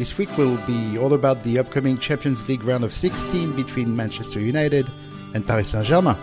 [0.00, 4.40] This week will be all about the upcoming Champions League round of 16 between Manchester
[4.40, 4.86] United
[5.34, 6.16] and Paris Saint Germain.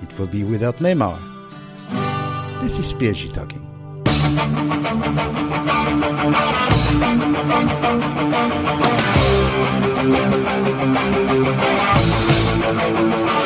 [0.00, 1.18] It will be without Neymar.
[2.62, 3.60] This is PSG talking.
[12.64, 13.37] Hello,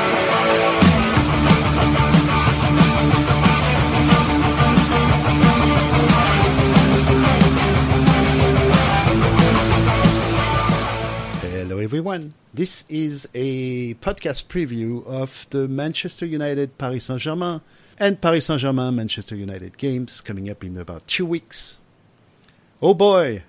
[11.82, 12.32] everyone.
[12.54, 17.60] This is a podcast preview of the Manchester United Paris Saint Germain
[17.98, 21.80] and Paris Saint Germain Manchester United games coming up in about two weeks.
[22.80, 23.42] Oh boy,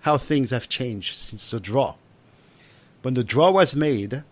[0.00, 1.94] how things have changed since the draw.
[3.02, 4.24] When the draw was made,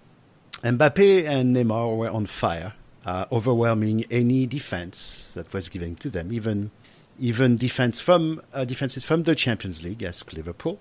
[0.65, 2.75] Mbappe and Neymar were on fire,
[3.05, 6.73] uh, overwhelming any defense that was given to them, even
[7.21, 10.81] even defense from uh, defenses from the Champions League as Liverpool.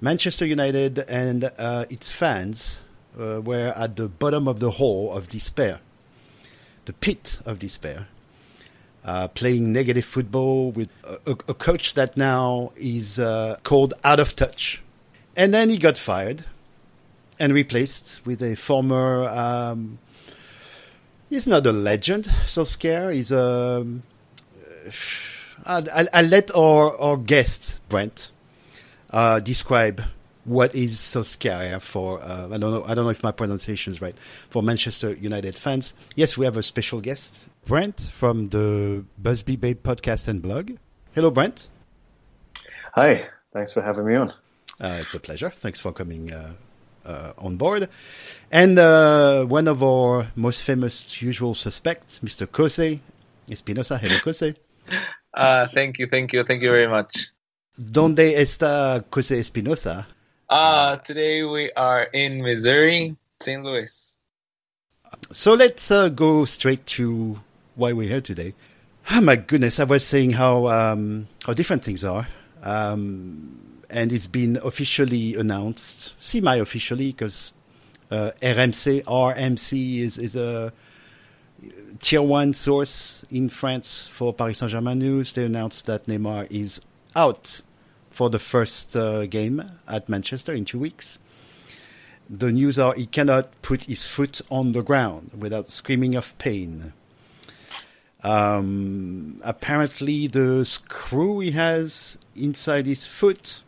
[0.00, 2.78] Manchester United and uh, its fans
[3.18, 5.80] uh, were at the bottom of the hole of despair,
[6.86, 8.08] the pit of despair,
[9.04, 14.34] uh, playing negative football with a, a, coach that now is uh, called out of
[14.36, 14.80] touch.
[15.36, 16.44] And then he got fired
[17.38, 19.28] and replaced with a former.
[19.28, 19.98] Um,
[21.28, 23.12] he's not a legend, Solskjaer.
[23.12, 23.80] He's a.
[23.80, 24.02] Um,
[25.66, 28.32] I'll, I'll let our, our guest, Brent,
[29.10, 30.02] uh, describe
[30.44, 32.20] what is so scary for.
[32.22, 32.84] Uh, I don't know.
[32.84, 34.16] I don't know if my pronunciation is right
[34.48, 35.94] for Manchester United fans.
[36.16, 40.72] Yes, we have a special guest, Brent from the Busby Babe podcast and blog.
[41.14, 41.68] Hello, Brent.
[42.94, 43.28] Hi.
[43.52, 44.30] Thanks for having me on.
[44.80, 45.50] Uh, it's a pleasure.
[45.50, 46.52] Thanks for coming uh,
[47.04, 47.88] uh, on board.
[48.50, 52.46] And uh, one of our most famous usual suspects, Mr.
[52.46, 53.00] Kose
[53.50, 53.98] Espinosa.
[53.98, 54.54] Hello, Kose.
[55.34, 57.30] Uh, thank you, thank you, thank you very much.
[57.78, 60.06] ¿Dónde está Jose Espinosa?
[60.48, 63.62] Uh, today we are in Missouri, St.
[63.64, 64.18] Louis.
[65.32, 67.40] So let's uh, go straight to
[67.76, 68.54] why we're here today.
[69.10, 72.28] Oh my goodness, I was saying how um, how different things are,
[72.62, 77.52] um, and it's been officially announced, semi-officially, because
[78.10, 80.72] uh, RMC RMC is is a
[82.00, 85.32] tier one source in France for Paris Saint Germain news.
[85.32, 86.80] They announced that Neymar is
[87.14, 87.60] out
[88.10, 91.18] for the first uh, game at Manchester in two weeks.
[92.28, 96.92] The news are he cannot put his foot on the ground without screaming of pain.
[98.22, 103.62] Um, apparently, the screw he has inside his foot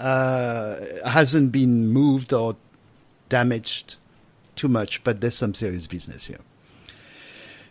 [0.00, 2.56] uh, hasn't been moved or
[3.28, 3.96] damaged
[4.56, 6.40] too much, but there's some serious business here.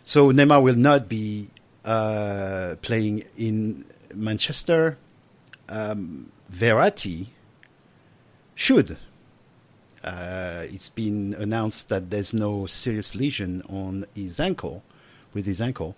[0.04, 1.50] So Neymar will not be
[1.84, 3.84] uh, playing in
[4.16, 4.98] Manchester.
[5.68, 7.28] Um, Verratti
[8.54, 8.96] should.
[10.02, 14.82] Uh, it's been announced that there's no serious lesion on his ankle,
[15.32, 15.96] with his ankle.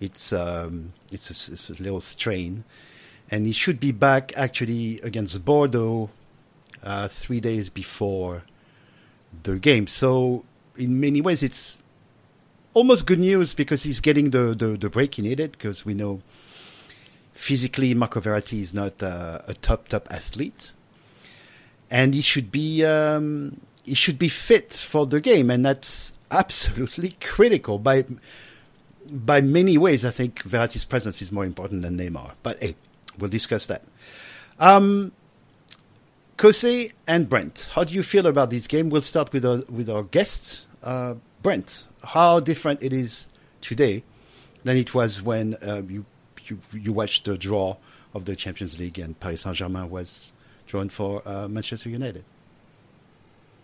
[0.00, 2.64] It's um, it's, a, it's, a, little strain,
[3.30, 6.10] and he should be back actually against Bordeaux
[6.82, 8.42] uh, three days before
[9.44, 9.86] the game.
[9.86, 10.44] So
[10.76, 11.78] in many ways, it's
[12.74, 16.20] almost good news because he's getting the, the, the break he needed because we know
[17.36, 20.72] physically Marco Verratti is not uh, a top top athlete,
[21.90, 27.16] and he should be um, he should be fit for the game, and that's absolutely
[27.20, 28.04] critical by
[29.10, 30.04] by many ways.
[30.04, 32.74] I think Verratti's presence is more important than Neymar, but hey,
[33.18, 33.82] we'll discuss that.
[34.58, 35.12] Um,
[36.36, 38.90] Kose and Brent, how do you feel about this game?
[38.90, 43.26] We'll start with our with our guest, uh, Brent how different it is
[43.60, 44.02] today
[44.64, 46.06] than it was when uh, you,
[46.50, 47.76] you, you watched the draw
[48.14, 50.32] of the Champions League and Paris Saint Germain was
[50.66, 52.24] drawn for uh, Manchester United.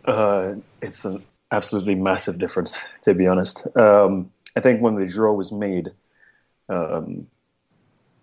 [0.05, 3.67] Uh, it's an absolutely massive difference, to be honest.
[3.77, 5.91] Um, I think when the draw was made,
[6.69, 7.27] um,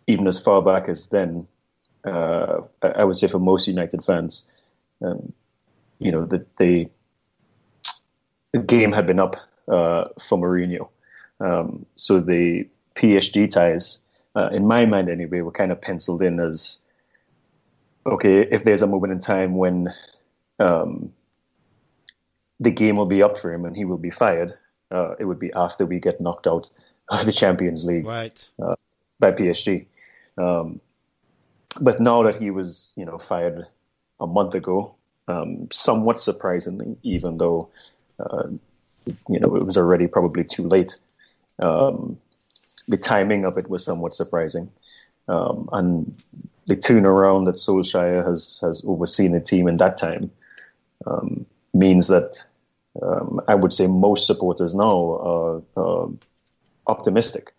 [0.07, 1.47] even as far back as then,
[2.05, 4.45] uh, I would say for most United fans,
[5.01, 5.33] um,
[5.99, 6.89] you know, that the,
[8.51, 9.35] the game had been up
[9.67, 10.89] uh, for Mourinho.
[11.39, 13.99] Um, so the PSG ties,
[14.35, 16.77] uh, in my mind anyway, were kind of penciled in as
[18.05, 18.41] okay.
[18.41, 19.93] If there's a moment in time when
[20.59, 21.13] um,
[22.59, 24.57] the game will be up for him and he will be fired,
[24.91, 26.69] uh, it would be after we get knocked out
[27.09, 28.49] of the Champions League right.
[28.61, 28.75] Uh,
[29.19, 29.87] by PSG.
[30.37, 30.79] Um,
[31.79, 33.65] but now that he was, you know, fired
[34.19, 34.95] a month ago,
[35.27, 37.69] um, somewhat surprisingly, even though
[38.19, 38.47] uh,
[39.27, 40.95] you know, it was already probably too late.
[41.59, 42.19] Um,
[42.89, 44.69] the timing of it was somewhat surprising.
[45.27, 46.21] Um, and
[46.67, 50.31] the turnaround that Solskjaer has has overseen the team in that time
[51.05, 52.43] um, means that
[53.01, 56.09] um, I would say most supporters now are,
[56.87, 57.53] optimistic,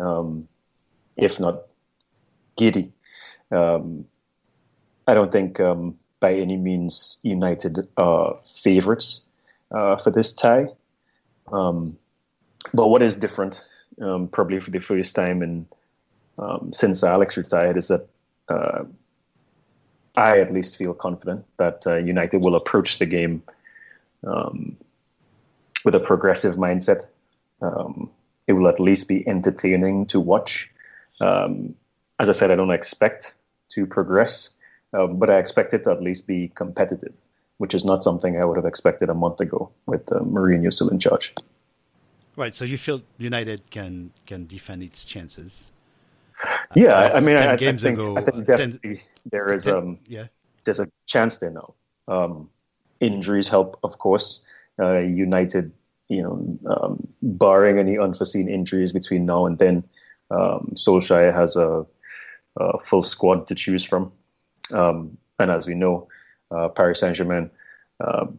[0.00, 0.48] um,
[1.16, 1.64] if not
[2.56, 2.90] giddy.
[3.52, 4.06] Um,
[5.06, 9.20] I don't think um, by any means United are favourites
[9.70, 10.68] uh, for this tie.
[12.72, 13.62] But what is different,
[14.00, 15.66] um, probably for the first time in
[16.72, 18.06] since Alex retired, is that
[18.48, 18.84] uh,
[20.16, 23.42] I at least feel confident that uh, United will approach the game
[24.26, 24.76] um,
[25.84, 27.06] with a progressive mindset.
[27.60, 28.10] Um,
[28.46, 30.70] it will at least be entertaining to watch.
[31.20, 31.74] Um,
[32.18, 33.32] as I said, I don't expect
[33.70, 34.50] to progress,
[34.92, 37.12] uh, but I expect it to at least be competitive,
[37.58, 40.88] which is not something I would have expected a month ago with uh, Mourinho still
[40.88, 41.34] in charge.
[42.36, 42.54] Right.
[42.54, 45.66] So you feel United can can defend its chances.
[46.74, 49.00] Yeah, I mean, I, I, think, ago, I think definitely 10,
[49.30, 50.26] there is 10, um yeah.
[50.64, 51.74] there's a chance there now.
[52.08, 52.50] Um,
[53.00, 54.40] injuries help, of course.
[54.78, 55.72] Uh, United,
[56.08, 59.82] you know, um, barring any unforeseen injuries between now and then,
[60.30, 61.86] um, Solskjaer has a,
[62.58, 64.12] a, full squad to choose from.
[64.72, 66.08] Um, and as we know,
[66.50, 67.50] uh, Paris Saint Germain
[68.00, 68.38] um,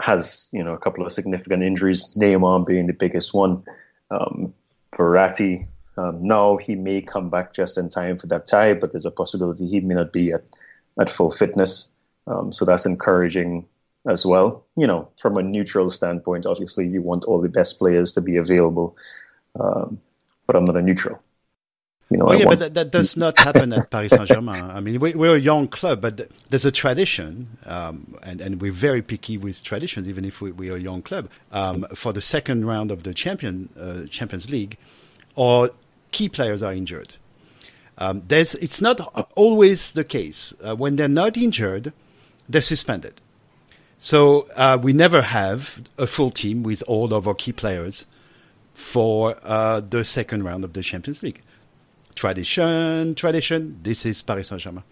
[0.00, 2.06] has you know a couple of significant injuries.
[2.16, 3.62] Neymar being the biggest one.
[4.10, 4.54] Um,
[4.94, 5.66] Verratti
[5.98, 9.10] um, now he may come back just in time for that tie, but there's a
[9.10, 10.44] possibility he may not be at,
[11.00, 11.88] at full fitness.
[12.26, 13.66] Um, so that's encouraging
[14.08, 14.64] as well.
[14.76, 18.36] You know, from a neutral standpoint, obviously you want all the best players to be
[18.36, 18.96] available,
[19.58, 19.98] um,
[20.46, 21.18] but I'm not a neutral.
[22.08, 24.62] You know, oh, yeah, but that, that, does not happen at Paris Saint Germain.
[24.62, 28.70] I mean, we, are a young club, but there's a tradition, um, and, and, we're
[28.70, 31.28] very picky with traditions, even if we, we are a young club.
[31.50, 34.76] Um, for the second round of the champion uh, Champions League,
[35.34, 35.70] or
[36.12, 37.14] key players are injured.
[37.98, 39.00] Um, it's not
[39.34, 40.54] always the case.
[40.64, 41.92] Uh, when they're not injured,
[42.48, 43.20] they're suspended.
[43.98, 48.06] So uh, we never have a full team with all of our key players
[48.74, 51.42] for uh, the second round of the Champions League.
[52.16, 53.78] Tradition, tradition.
[53.82, 54.82] This is Paris Saint Germain.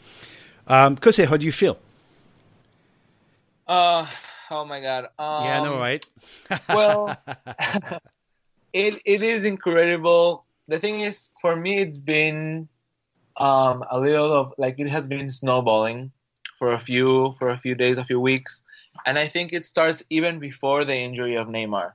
[0.69, 1.79] Um, Kose, how do you feel?
[3.67, 4.07] Uh,
[4.51, 5.05] oh my God.
[5.19, 6.07] Um, yeah, I know, right?
[6.69, 7.17] well,
[8.73, 12.69] it it is incredible the thing is, for me, it's been
[13.37, 16.13] um, a little of like it has been snowballing
[16.59, 18.63] for a few for a few days, a few weeks,
[19.07, 21.93] and I think it starts even before the injury of Neymar.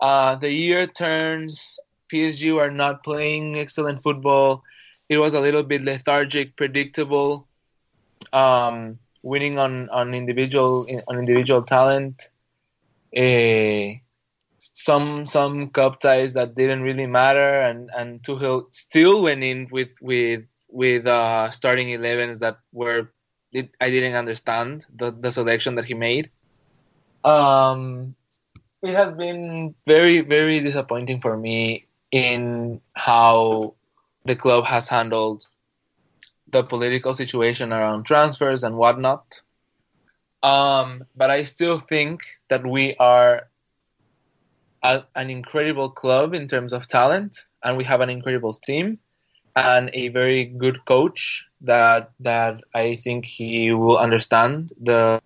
[0.00, 1.78] Uh, the year turns.
[2.10, 4.64] PSG are not playing excellent football.
[5.08, 7.48] It was a little bit lethargic, predictable,
[8.32, 12.30] um, winning on on individual on individual talent.
[13.16, 13.98] Uh,
[14.58, 19.92] some some cup ties that didn't really matter, and and Tuchel still went in with
[20.02, 23.10] with with uh, starting 11s that were
[23.52, 26.30] it, I didn't understand the the selection that he made.
[27.24, 28.16] Um,
[28.82, 33.74] it has been very very disappointing for me in how
[34.24, 35.46] the club has handled
[36.48, 39.42] the political situation around transfers and whatnot.
[40.42, 43.48] Um, but I still think that we are
[44.82, 48.98] a, an incredible club in terms of talent, and we have an incredible team
[49.56, 55.20] and a very good coach that that I think he will understand the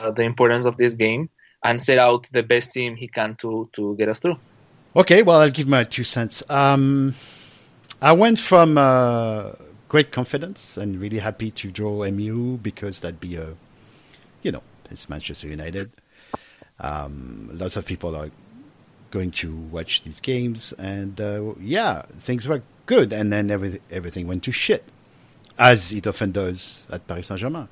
[0.00, 1.30] uh, the importance of this game
[1.64, 4.38] and set out the best team he can to to get us through.
[4.96, 6.42] Okay, well, I'll give my two cents.
[6.48, 7.14] Um,
[8.00, 9.52] I went from uh,
[9.88, 13.48] great confidence and really happy to draw MU because that'd be a,
[14.42, 15.90] you know, it's Manchester United.
[16.80, 18.30] Um, lots of people are
[19.10, 24.26] going to watch these games, and uh, yeah, things were good, and then every, everything
[24.26, 24.84] went to shit,
[25.58, 27.68] as it often does at Paris Saint Germain.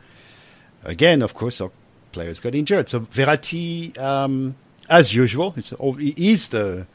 [0.84, 1.70] Again, of course, our
[2.12, 2.90] players got injured.
[2.90, 4.54] So Verratti, um,
[4.90, 6.86] as usual, he's the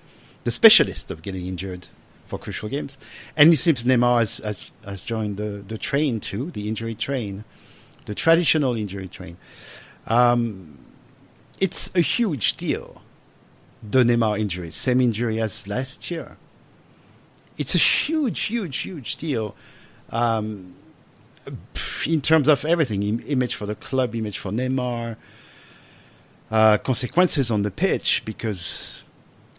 [0.44, 1.88] the specialist of getting injured
[2.28, 2.98] for crucial games,
[3.36, 7.44] and it seems Neymar has, has, has joined the the train too, the injury train,
[8.06, 9.38] the traditional injury train.
[10.08, 10.80] Um,
[11.60, 13.02] it's a huge deal
[13.84, 16.38] the Neymar injury, same injury as last year.
[17.58, 19.56] It's a huge, huge, huge deal
[20.12, 20.76] um,
[22.06, 25.16] in terms of everything image for the club, image for Neymar,
[26.52, 29.01] uh, consequences on the pitch because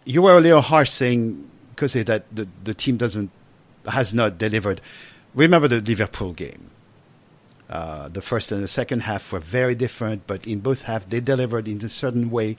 [0.05, 3.31] you were a little harsh saying because that the, the team doesn't
[3.87, 4.81] has not delivered.
[5.33, 6.69] Remember the Liverpool game.
[7.69, 11.19] Uh, the first and the second half were very different, but in both halves they
[11.19, 12.57] delivered in a certain way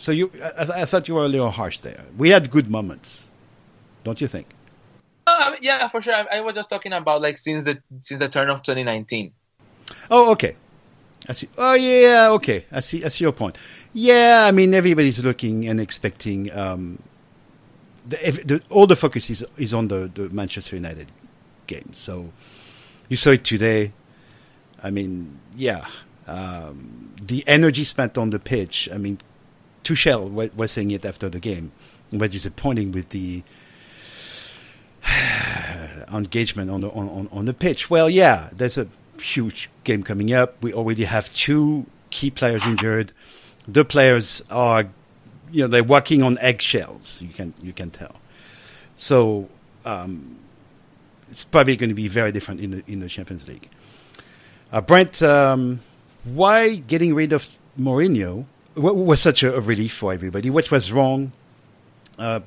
[0.00, 2.06] so you, I, I, thought you were a little harsh there.
[2.16, 3.28] We had good moments,
[4.02, 4.46] don't you think?
[5.26, 6.14] I yeah, for sure.
[6.14, 9.30] I, I, was just talking about like since the since the turn of 2019.
[10.10, 10.56] Oh, okay.
[11.28, 11.50] I see.
[11.58, 12.28] Oh, yeah.
[12.30, 13.04] Okay, I see.
[13.04, 13.58] I see your point.
[13.92, 16.52] Yeah, I mean, everybody's looking and expecting.
[16.52, 17.02] Um,
[18.06, 21.10] the, the, all the focus is is on the, the Manchester United
[21.66, 21.92] game.
[21.92, 22.32] So
[23.08, 23.92] you saw it today.
[24.82, 25.86] I mean, yeah,
[26.26, 28.88] um, the energy spent on the pitch.
[28.92, 29.18] I mean,
[29.84, 31.72] Tuchel was saying it after the game.
[32.12, 33.42] Was disappointing with the
[36.12, 37.90] engagement on the on, on the pitch.
[37.90, 38.86] Well, yeah, there's a
[39.20, 40.62] huge game coming up.
[40.62, 43.12] We already have two key players injured.
[43.72, 44.88] The players are,
[45.52, 47.20] you know, they're working on eggshells.
[47.22, 48.16] You can you can tell.
[48.96, 49.48] So
[49.84, 50.36] um,
[51.30, 53.68] it's probably going to be very different in the in the Champions League.
[54.72, 55.80] Uh, Brent, um,
[56.24, 57.46] why getting rid of
[57.78, 60.50] Mourinho was such a, relief for everybody?
[60.50, 61.32] What was wrong?
[62.18, 62.40] Uh,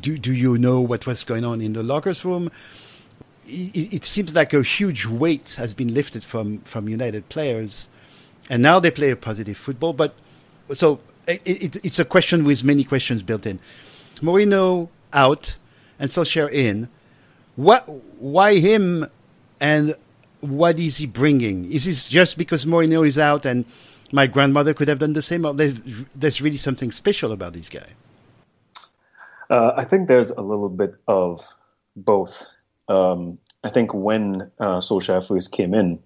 [0.00, 2.50] do do you know what was going on in the lockers room?
[3.46, 7.88] It, it, seems like a huge weight has been lifted from from United players,
[8.50, 9.92] and now they play a positive football.
[9.92, 10.14] But
[10.74, 13.58] so it, it, it's a question with many questions built in.
[14.16, 15.58] Mourinho out
[15.98, 16.88] and Solskjaer in.
[17.56, 17.88] What?
[18.18, 19.06] Why him?
[19.60, 19.94] And
[20.40, 21.70] what is he bringing?
[21.72, 23.64] Is this just because Mourinho is out and
[24.12, 25.44] my grandmother could have done the same?
[25.44, 25.74] Or there's,
[26.14, 27.88] there's really something special about this guy?
[29.50, 31.44] Uh, I think there's a little bit of
[31.96, 32.44] both.
[32.88, 35.98] Um, I think when uh, Solskjaer first came in,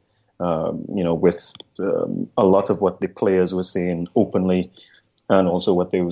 [0.43, 4.71] um, you know, with um, a lot of what the players were saying openly,
[5.29, 6.03] and also what they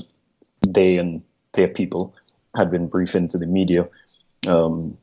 [0.69, 1.23] they and
[1.55, 2.15] their people
[2.57, 3.89] had been briefing to the media,
[4.47, 4.97] um,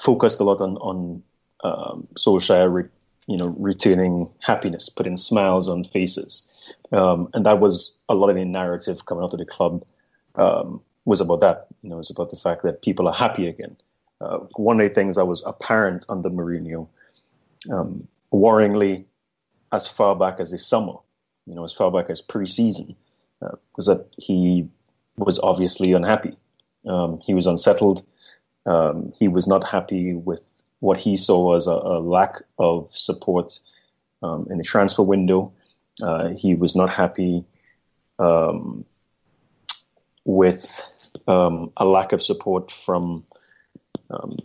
[0.00, 1.22] focused a lot on on
[1.62, 2.84] um, Solskjaer, re,
[3.26, 6.44] you know, retaining happiness, putting smiles on faces,
[6.92, 9.84] um, and that was a lot of the narrative coming out of the club
[10.34, 11.68] um, was about that.
[11.82, 13.76] You know, it's about the fact that people are happy again.
[14.20, 16.88] Uh, one of the things that was apparent under Mourinho,
[17.70, 19.04] um, worryingly,
[19.72, 20.94] as far back as the summer,
[21.46, 22.96] you know, as far back as pre-season,
[23.42, 24.68] uh, was that he
[25.16, 26.36] was obviously unhappy.
[26.86, 28.04] Um, he was unsettled.
[28.66, 30.40] Um, he was not happy with
[30.80, 33.58] what he saw as a, a lack of support
[34.22, 35.52] um, in the transfer window.
[36.02, 37.44] Uh, he was not happy
[38.18, 38.84] um,
[40.24, 40.82] with
[41.26, 43.24] um, a lack of support from
[44.10, 44.36] um,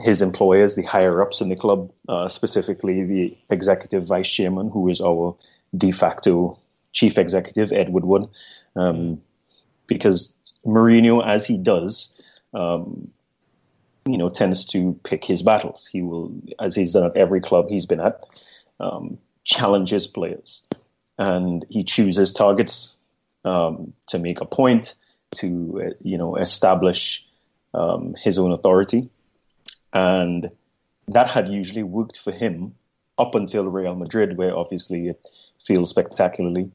[0.00, 4.88] his employers, the higher ups in the club, uh, specifically the executive vice chairman, who
[4.88, 5.36] is our
[5.76, 6.58] de facto
[6.92, 8.24] chief executive, Ed Woodward.
[8.76, 9.20] Um,
[9.86, 10.32] because
[10.64, 12.08] Mourinho, as he does,
[12.54, 13.10] um,
[14.06, 15.88] you know, tends to pick his battles.
[15.90, 18.22] He will, as he's done at every club he's been at,
[18.80, 20.62] um, challenges players,
[21.18, 22.94] and he chooses targets
[23.44, 24.94] um, to make a point,
[25.36, 27.24] to uh, you know, establish
[27.74, 29.10] um, his own authority,
[29.92, 30.50] and
[31.08, 32.74] that had usually worked for him
[33.18, 35.20] up until Real Madrid, where obviously it
[35.64, 36.70] failed spectacularly,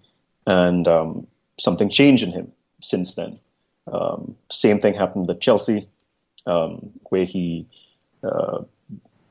[0.48, 1.28] and um,
[1.60, 2.52] something changed in him
[2.82, 3.40] since then.
[3.92, 5.88] Um, same thing happened at Chelsea
[6.46, 7.68] um, where he
[8.24, 8.64] uh,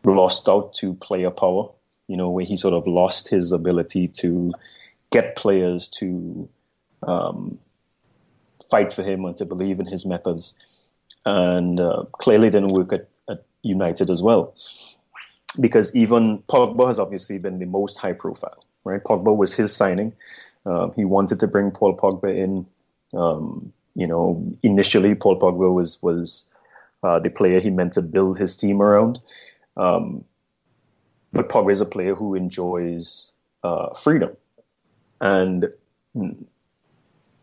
[0.04, 1.68] lost out to player power.
[2.08, 4.52] You know, where he sort of lost his ability to
[5.10, 6.48] get players to
[7.06, 7.58] um,
[8.70, 10.54] fight for him and to believe in his methods,
[11.24, 13.08] and uh, clearly didn't work at
[13.62, 14.54] United as well.
[15.60, 19.02] Because even Pogba has obviously been the most high profile, right?
[19.02, 20.12] Pogba was his signing.
[20.64, 22.66] Uh, he wanted to bring Paul Pogba in.
[23.14, 26.44] Um, you know, initially Paul Pogba was was
[27.02, 29.20] uh, the player he meant to build his team around.
[29.76, 30.24] Um,
[31.32, 33.30] but Pogba is a player who enjoys
[33.62, 34.36] uh, freedom,
[35.20, 35.68] and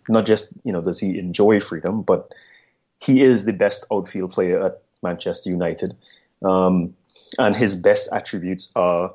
[0.08, 2.34] not just you know does he enjoy freedom, but
[3.00, 5.96] he is the best outfield player at Manchester United,
[6.44, 6.94] um,
[7.38, 9.14] and his best attributes are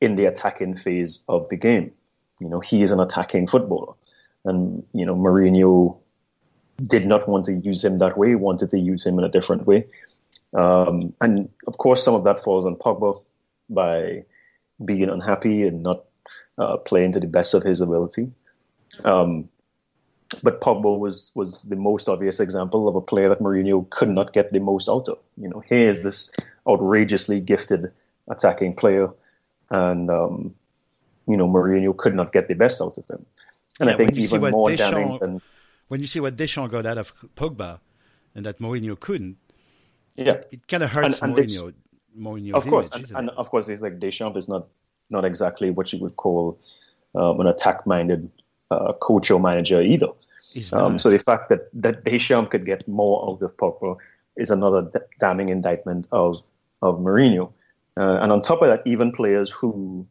[0.00, 1.92] in the attacking phase of the game.
[2.40, 3.94] You know, he is an attacking footballer,
[4.44, 5.98] and you know Mourinho
[6.82, 9.66] did not want to use him that way, wanted to use him in a different
[9.66, 9.86] way.
[10.54, 13.22] Um, and of course, some of that falls on Pogba
[13.70, 14.24] by
[14.84, 16.04] being unhappy and not
[16.58, 18.30] uh, playing to the best of his ability.
[19.04, 19.48] Um,
[20.42, 24.32] but Pogba was was the most obvious example of a player that Mourinho could not
[24.32, 25.18] get the most out of.
[25.36, 26.30] You know, he is this
[26.68, 27.92] outrageously gifted
[28.28, 29.08] attacking player,
[29.70, 30.54] and um,
[31.28, 33.24] you know Mourinho could not get the best out of him.
[33.78, 35.42] And yeah, I think even more Deschamps, damning than
[35.88, 37.80] when you see what Deschamps got out of Pogba
[38.34, 39.36] and that Mourinho couldn't,
[40.16, 41.74] yeah, it, it kind of hurts and, and Mourinho.
[42.18, 44.66] Mourinho's of course, image, and, and, of course, it's like Deschamps is not
[45.08, 46.58] not exactly what you would call
[47.14, 48.28] um, an attack-minded
[48.70, 50.08] uh, coach or manager either.
[50.72, 53.96] Um, so the fact that that Deschamps could get more out of Pogba
[54.36, 56.42] is another d- damning indictment of
[56.82, 57.52] of Mourinho.
[57.98, 60.06] Uh, and on top of that, even players who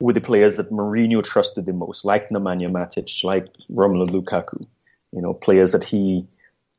[0.00, 4.66] were the players that Mourinho trusted the most, like Nemanja Matic, like Romelu Lukaku,
[5.12, 6.26] you know, players that he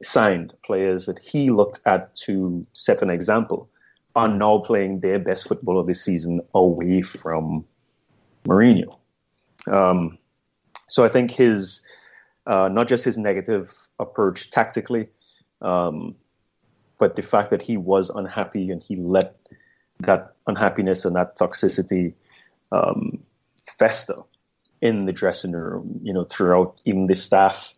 [0.03, 3.69] signed, players that he looked at to set an example,
[4.15, 7.65] are now playing their best football of the season away from
[8.45, 8.97] Mourinho.
[9.67, 10.17] Um,
[10.88, 11.82] so I think his,
[12.46, 15.08] uh, not just his negative approach tactically,
[15.62, 16.15] um,
[17.00, 19.36] but the fact that he was unhappy and he let
[20.01, 22.13] that unhappiness and that toxicity
[22.72, 23.20] um,
[23.77, 24.18] fester
[24.82, 27.74] in the dressing room, you know, throughout even the staff.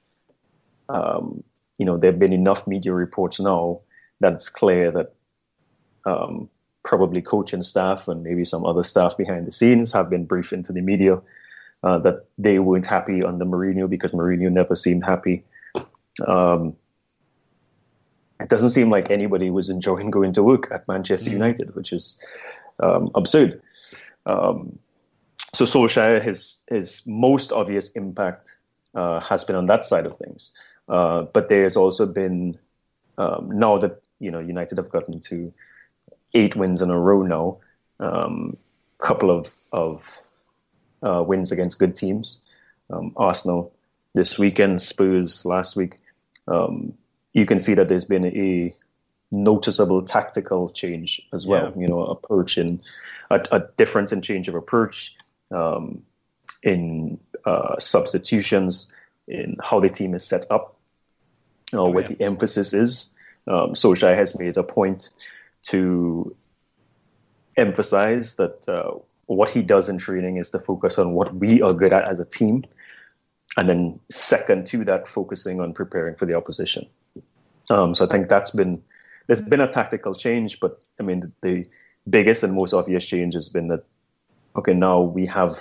[0.89, 1.43] Um,
[1.77, 3.81] you know, there have been enough media reports now
[4.19, 5.13] that it's clear that
[6.05, 6.49] um,
[6.83, 10.73] probably coaching staff and maybe some other staff behind the scenes have been briefed into
[10.73, 11.21] the media
[11.87, 15.45] uh, that they weren't happy under Mourinho because Mourinho never seemed happy.
[16.27, 16.75] Um,
[18.41, 21.41] it doesn't seem like anybody was enjoying going to work at Manchester mm-hmm.
[21.41, 22.17] United, which is
[22.81, 23.61] um, absurd.
[24.25, 24.77] Um,
[25.53, 28.57] so Solskjaer, his his most obvious impact
[28.93, 30.51] uh, has been on that side of things,
[30.89, 32.59] uh, but there's also been
[33.17, 35.53] um, now that you know United have gotten to
[36.33, 37.57] eight wins in a row now,
[38.01, 38.57] a um,
[38.99, 40.01] couple of of
[41.03, 42.39] uh, wins against good teams,
[42.89, 43.73] um, Arsenal
[44.13, 45.99] this weekend, Spurs last week.
[46.47, 46.93] Um,
[47.33, 48.73] you can see that there's been a
[49.31, 51.73] noticeable tactical change as well.
[51.75, 51.81] Yeah.
[51.81, 52.81] You know, approach in
[53.29, 55.15] a, a, difference in change of approach
[55.51, 56.03] um,
[56.63, 58.91] in uh, substitutions,
[59.27, 60.77] in how the team is set up,
[61.73, 62.15] uh, oh, what yeah.
[62.15, 63.09] the emphasis is.
[63.47, 65.09] Um, Solskjaer has made a point
[65.63, 66.35] to
[67.55, 68.95] emphasize that uh,
[69.27, 72.19] what he does in training is to focus on what we are good at as
[72.19, 72.65] a team,
[73.55, 76.87] and then second to that, focusing on preparing for the opposition.
[77.69, 78.81] Um, so I think that's been
[79.27, 81.65] there's been a tactical change, but I mean the
[82.09, 83.83] biggest and most obvious change has been that
[84.55, 85.59] okay now we have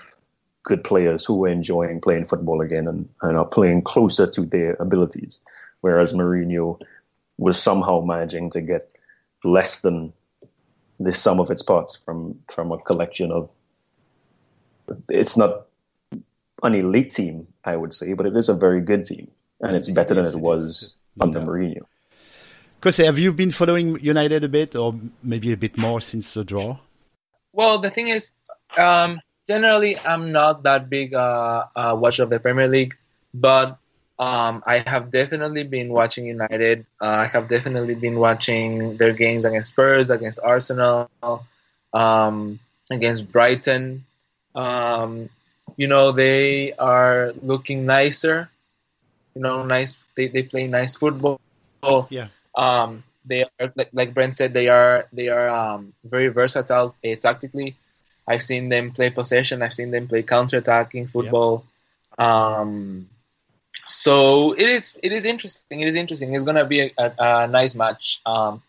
[0.63, 4.75] good players who are enjoying playing football again and, and are playing closer to their
[4.75, 5.41] abilities,
[5.81, 6.81] whereas Mourinho
[7.39, 8.91] was somehow managing to get
[9.45, 10.13] less than
[10.99, 13.51] the sum of its parts from from a collection of.
[15.09, 15.67] It's not
[16.63, 19.89] an elite team, I would say, but it is a very good team, and it's
[19.89, 21.83] better than it was under Mourinho.
[22.81, 26.45] Because have you been following United a bit, or maybe a bit more since the
[26.45, 26.79] draw?
[27.53, 28.33] Well, the thing is,
[28.77, 32.97] um, generally, I'm not that big uh, uh, watcher of the Premier League,
[33.33, 33.79] but
[34.19, 36.87] um, I have definitely been watching United.
[37.01, 41.11] Uh, I have definitely been watching their games against Spurs, against Arsenal,
[41.93, 42.59] um,
[42.91, 44.05] against Brighton.
[44.57, 45.29] Um,
[45.77, 48.51] you know, they are looking nicer.
[49.35, 50.03] You know, nice.
[50.17, 51.39] They, they play nice football.
[52.09, 52.29] Yeah.
[52.55, 57.17] Um, they are like, like Brent said, they are they are um, very versatile uh,
[57.21, 57.77] tactically.
[58.27, 59.63] I've seen them play possession.
[59.63, 61.65] I've seen them play counter-attacking football.
[62.19, 62.27] Yep.
[62.27, 63.09] Um,
[63.87, 65.81] so it is it is interesting.
[65.81, 66.35] It is interesting.
[66.35, 68.21] It's gonna be a, a, a nice match.
[68.25, 68.63] Um,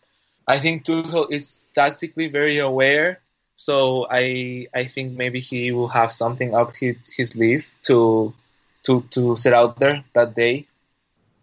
[0.46, 3.20] I think Tuchel is tactically very aware.
[3.58, 8.32] So I I think maybe he will have something up his, his sleeve to
[8.86, 10.68] to to set out there that day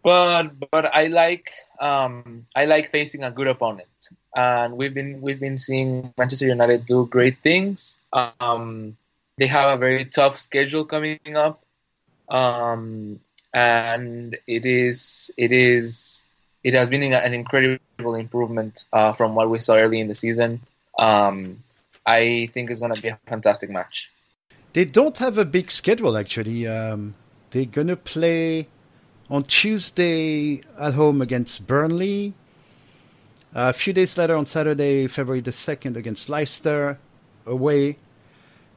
[0.05, 1.51] but but I like
[1.81, 3.89] um, I like facing a good opponent,
[4.35, 7.97] and we've been we've been seeing Manchester United do great things.
[8.13, 8.97] Um,
[9.37, 11.65] they have a very tough schedule coming up,
[12.29, 13.19] um,
[13.51, 16.27] and it is it is
[16.63, 20.61] it has been an incredible improvement uh, from what we saw early in the season.
[20.99, 21.63] Um,
[22.05, 24.11] I think it's going to be a fantastic match.
[24.73, 26.67] They don't have a big schedule actually.
[26.67, 27.15] Um,
[27.51, 28.67] they're going to play
[29.29, 32.33] on Tuesday at home against Burnley.
[33.53, 36.99] a few days later on Saturday, February the 2nd, against Leicester
[37.45, 37.97] away.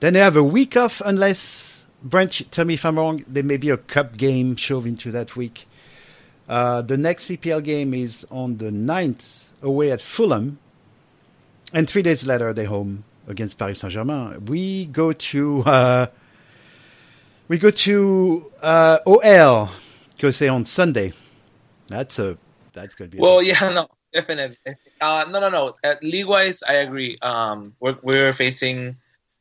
[0.00, 3.56] Then they have a week off, unless, Brent, tell me if I'm wrong, there may
[3.56, 5.66] be a cup game shoved into that week.
[6.48, 10.60] Uh, the next EPL game is on the 9th, away at Fulham.
[11.74, 14.44] And three days later, they're home against Paris Saint Germain.
[14.46, 15.62] We go to.
[15.62, 16.06] Uh,
[17.48, 19.70] we go to uh, OL
[20.18, 21.12] Go say on Sunday.
[21.86, 22.36] That's a
[22.72, 23.20] that's going to be.
[23.20, 24.58] Well, yeah, no, definitely.
[25.00, 25.74] Uh, no, no, no.
[25.84, 27.16] Uh, league wise, I agree.
[27.22, 28.96] Um, we're we're facing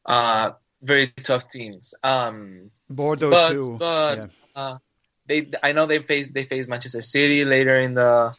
[0.06, 0.52] uh
[0.84, 1.96] very tough teams.
[2.04, 3.76] Um, Bordeaux but, too.
[3.80, 4.28] But yeah.
[4.56, 4.78] uh,
[5.26, 8.36] they, I know they face they face Manchester City later in the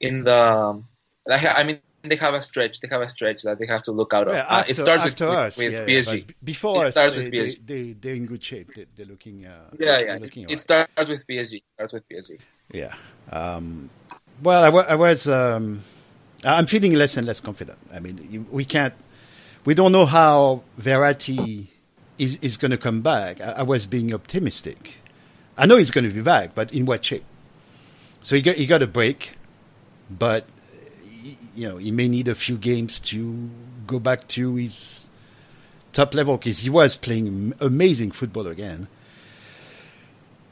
[0.00, 0.82] in the.
[1.30, 2.80] I mean, they have a stretch.
[2.80, 4.34] They have a stretch that they have to look out of.
[4.34, 6.18] Yeah, after, uh, it starts with, us, with, with yeah, PSG.
[6.18, 7.66] Yeah, before it us, starts they, with PSG.
[7.66, 8.72] They, they, are in good shape.
[8.74, 9.46] They, are looking.
[9.46, 10.18] Uh, yeah, yeah.
[10.18, 11.54] Looking it, it starts with PSG.
[11.54, 12.38] It starts with PSG.
[12.72, 12.94] Yeah.
[13.30, 13.90] Um,
[14.42, 15.28] Well, I, was.
[15.28, 15.82] Um,
[16.44, 17.78] I'm feeling less and less confident.
[17.92, 18.94] I mean, we can't.
[19.64, 21.68] We don't know how Verratti
[22.18, 23.40] is is going to come back.
[23.40, 24.96] I, I was being optimistic.
[25.56, 27.24] I know he's going to be back, but in what shape?
[28.22, 29.36] So he got he got a break,
[30.10, 30.46] but
[31.54, 33.50] you know he may need a few games to
[33.86, 35.06] go back to his
[35.92, 38.88] top level because he was playing amazing football again.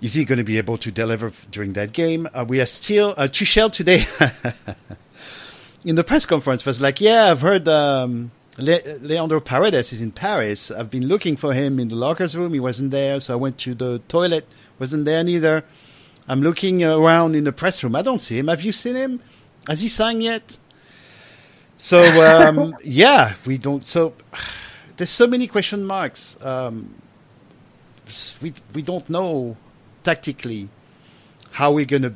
[0.00, 2.26] Is he going to be able to deliver during that game?
[2.32, 4.06] Uh, we are still uh, Tuchel today
[5.84, 10.12] in the press conference was like, "Yeah, I've heard um, Le- Leandro Paredes is in
[10.12, 10.70] Paris.
[10.70, 12.52] I've been looking for him in the lockers room.
[12.52, 14.46] He wasn't there, so I went to the toilet.
[14.78, 15.64] Wasn't there neither.
[16.28, 17.96] I'm looking around in the press room.
[17.96, 18.48] I don't see him.
[18.48, 19.20] Have you seen him?
[19.66, 20.58] Has he signed yet?
[21.80, 23.86] So um, yeah, we don't.
[23.86, 24.14] So
[24.96, 26.36] there's so many question marks.
[26.42, 26.94] Um,
[28.42, 29.56] we we don't know
[30.02, 30.68] tactically
[31.52, 32.14] how we're going to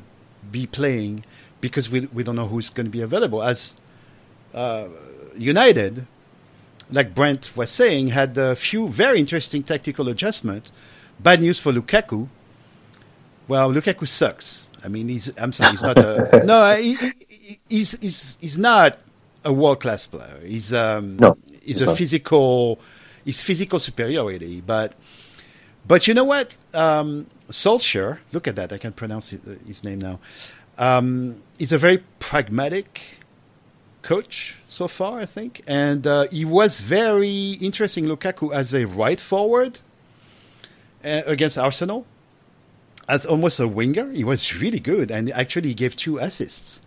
[0.51, 1.25] be playing
[1.61, 3.41] because we we don't know who's going to be available.
[3.41, 3.73] As
[4.53, 4.87] uh,
[5.35, 6.05] United,
[6.91, 10.71] like Brent was saying, had a few very interesting tactical adjustments.
[11.19, 12.27] Bad news for Lukaku.
[13.47, 14.67] Well, Lukaku sucks.
[14.83, 16.75] I mean, he's I'm sorry, he's not a no.
[16.75, 18.99] He, he, he's he's he's not
[19.45, 20.39] a world class player.
[20.43, 21.97] He's um No, he's he's a not.
[21.97, 22.79] physical
[23.23, 24.93] he's physical superiority, but
[25.87, 26.55] but you know what?
[26.73, 28.73] Um, Solskjaer, look at that.
[28.73, 30.19] I can pronounce his, his name now.
[30.79, 33.01] Um, he's a very pragmatic
[34.01, 38.05] coach so far, I think, and uh, he was very interesting.
[38.05, 39.79] Lukaku as a right forward
[41.03, 42.05] uh, against Arsenal,
[43.07, 46.81] as almost a winger, he was really good, and actually he gave two assists.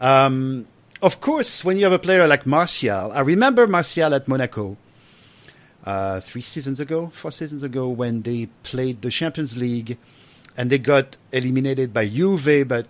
[0.00, 0.66] Um,
[1.02, 4.76] of course, when you have a player like Martial, I remember Martial at Monaco
[5.84, 9.98] uh, three seasons ago, four seasons ago, when they played the Champions League
[10.56, 12.66] and they got eliminated by Juve.
[12.66, 12.86] But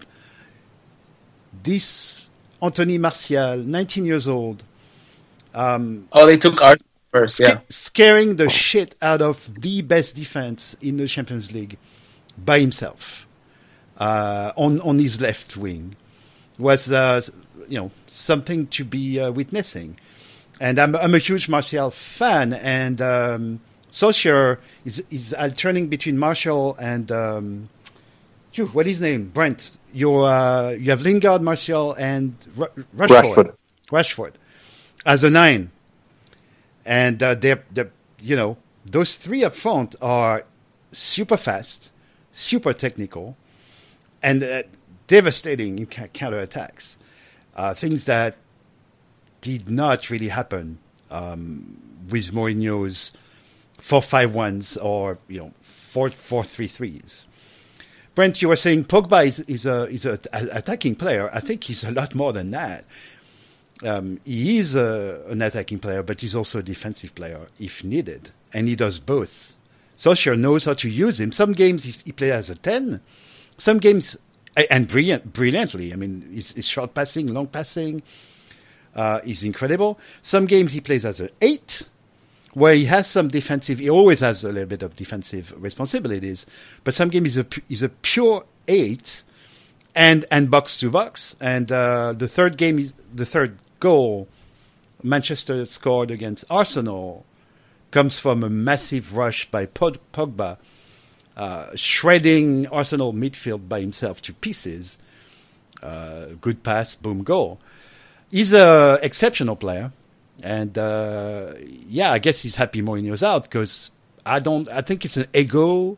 [1.62, 2.26] this
[2.62, 4.62] Anthony Martial, 19 years old,
[5.54, 7.40] um, Oh, they took ours first.
[7.40, 7.60] Yeah.
[7.68, 11.78] scaring the shit out of the best defense in the Champions League
[12.36, 13.26] by himself
[13.98, 15.96] uh, on on his left wing
[16.58, 17.20] was uh,
[17.68, 19.98] you know something to be uh, witnessing.
[20.60, 23.60] And I'm I'm a huge Martial fan, and um,
[23.92, 27.68] is is alternating between Martial and um,
[28.52, 29.28] phew, what is his name?
[29.28, 29.78] Brent.
[29.92, 33.08] You uh, you have Lingard, Martial, and Ra- Rashford.
[33.08, 33.54] Rashford.
[33.90, 34.32] Rashford
[35.06, 35.70] as a nine,
[36.84, 40.44] and uh, they're, they're you know those three up front are
[40.92, 41.90] super fast,
[42.32, 43.36] super technical,
[44.22, 44.62] and uh,
[45.06, 46.96] devastating in ca- counterattacks.
[47.58, 48.36] Uh, things that
[49.40, 50.78] did not really happen
[51.10, 51.76] um,
[52.08, 53.10] with Mourinho's
[53.80, 57.26] four five ones or you know four four three threes.
[58.14, 61.30] Brent, you were saying Pogba is is a is a, a attacking player.
[61.34, 62.84] I think he's a lot more than that.
[63.82, 68.30] Um, he is a, an attacking player, but he's also a defensive player if needed,
[68.52, 69.56] and he does both.
[69.96, 71.32] Solskjaer knows how to use him.
[71.32, 73.00] Some games he, he plays as a ten,
[73.56, 74.16] some games
[74.70, 75.92] and brilliant, brilliantly.
[75.92, 78.02] I mean, his, short passing, long passing
[78.94, 79.98] uh, is incredible.
[80.22, 81.82] Some games he plays as an eight,
[82.54, 83.78] where he has some defensive.
[83.78, 86.46] He always has a little bit of defensive responsibilities,
[86.84, 89.22] but some games he's a he's a pure eight,
[89.94, 91.36] and and box to box.
[91.40, 94.28] And uh, the third game is the third goal.
[95.02, 97.24] Manchester scored against Arsenal
[97.90, 100.58] comes from a massive rush by Pogba,
[101.38, 104.98] uh, shredding Arsenal midfield by himself to pieces.
[105.82, 107.60] Uh, good pass, boom, goal.
[108.30, 109.92] He's an exceptional player,
[110.42, 111.54] and uh,
[111.88, 113.92] yeah, I guess he's happy Mourinho's out because
[114.26, 114.68] I don't.
[114.68, 115.96] I think it's an ego.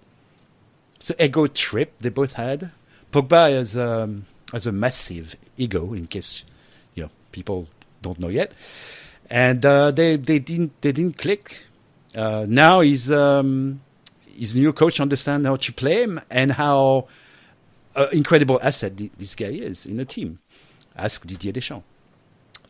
[0.97, 2.71] It's an ego trip they both had.
[3.11, 6.45] Pogba has um, has a massive ego, in case
[6.95, 7.67] you know people
[8.03, 8.53] don't know yet,
[9.31, 11.65] and uh, they they didn't they didn't click.
[12.15, 13.81] Uh, now he's um,
[14.41, 17.07] his new coach understand how to play him and how
[17.95, 20.39] uh, incredible asset th- this guy is in the team.
[20.97, 21.85] Ask Didier Deschamps.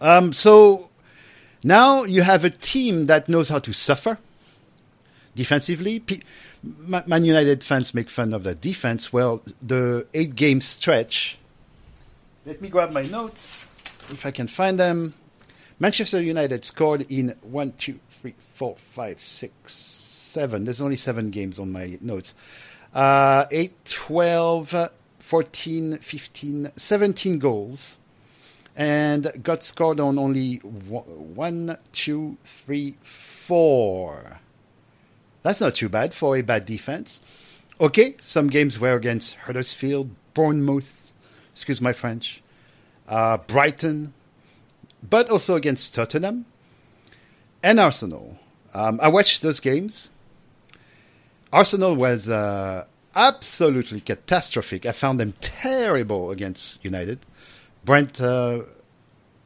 [0.01, 0.89] Um, so
[1.63, 4.19] now you have a team that knows how to suffer
[5.37, 6.03] defensively.
[6.63, 9.13] Ma- Man United fans make fun of that defense.
[9.13, 11.39] Well, the eight game stretch.
[12.47, 13.65] Let me grab my notes
[14.11, 15.15] if I can find them.
[15.79, 19.73] Manchester United scored in one, two, three, four, five, six,
[20.31, 20.65] seven.
[20.65, 22.35] There's only seven games on my notes.
[22.95, 24.89] Uh, 8, 12, uh,
[25.19, 27.97] 14, 15, 17 goals.
[28.77, 34.41] And got scored on only one, two, three, four.
[35.43, 37.21] That's not too bad for a bad defense.
[37.81, 41.13] Okay, some games were against Huddersfield, Bournemouth,
[41.53, 42.43] excuse my French,
[43.09, 44.13] uh, Brighton,
[45.09, 46.47] but also against Tottenham
[47.63, 48.39] and Arsenal.
[48.75, 50.09] Um, I watched those games.
[51.53, 52.85] Arsenal was uh,
[53.15, 54.87] absolutely catastrophic.
[54.87, 57.19] I found them terrible against United.
[57.85, 58.63] Brent, uh,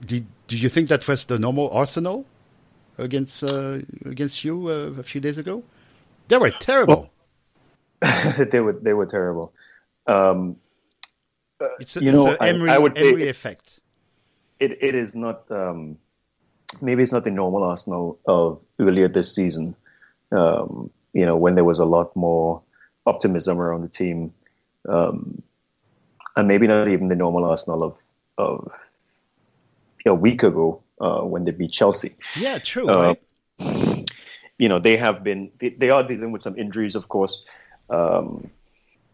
[0.04, 2.26] did do you think that was the normal Arsenal
[2.98, 5.62] against uh, against you uh, a few days ago?
[6.28, 7.10] They were terrible.
[8.02, 9.52] Well, they were they were terrible.
[10.06, 10.56] Um,
[11.80, 13.80] it's a, you know, Emery, I, I would Emery effect.
[14.60, 15.50] It it is not.
[15.50, 15.98] Um,
[16.82, 19.76] maybe it's not the normal Arsenal of earlier this season.
[20.32, 22.60] Um, you know, when there was a lot more
[23.06, 24.34] optimism around the team,
[24.88, 25.42] um,
[26.36, 27.96] and maybe not even the normal Arsenal of
[28.36, 28.70] of
[30.04, 32.14] a week ago uh, when they beat Chelsea.
[32.36, 32.88] Yeah, true.
[32.88, 33.14] Uh,
[33.58, 34.10] right?
[34.58, 37.44] You know, they have been they, they, are dealing with some injuries, of course.
[37.88, 38.50] Um,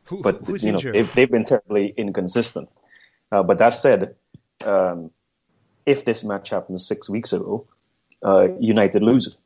[0.04, 0.94] Who, but who's you know, injured?
[0.94, 2.70] they've, they've been terribly inconsistent.
[3.32, 4.16] Uh, but that said,
[4.64, 5.10] um,
[5.86, 7.66] if this match happened six weeks ago,
[8.24, 9.36] uh, United lose.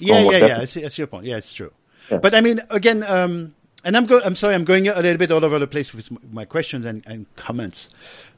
[0.00, 0.58] Yeah, yeah, yeah.
[0.58, 1.26] That's, that's your point.
[1.26, 1.72] Yeah, it's true.
[2.10, 2.18] Yeah.
[2.18, 3.54] But I mean, again, um,
[3.84, 6.10] and I'm go- I'm sorry, I'm going a little bit all over the place with
[6.32, 7.90] my questions and, and comments,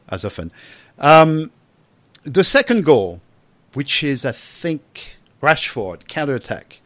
[0.09, 0.53] as often.
[0.99, 1.51] Um,
[2.25, 3.21] the second goal,
[3.75, 6.81] which is I think Rashford counter attack.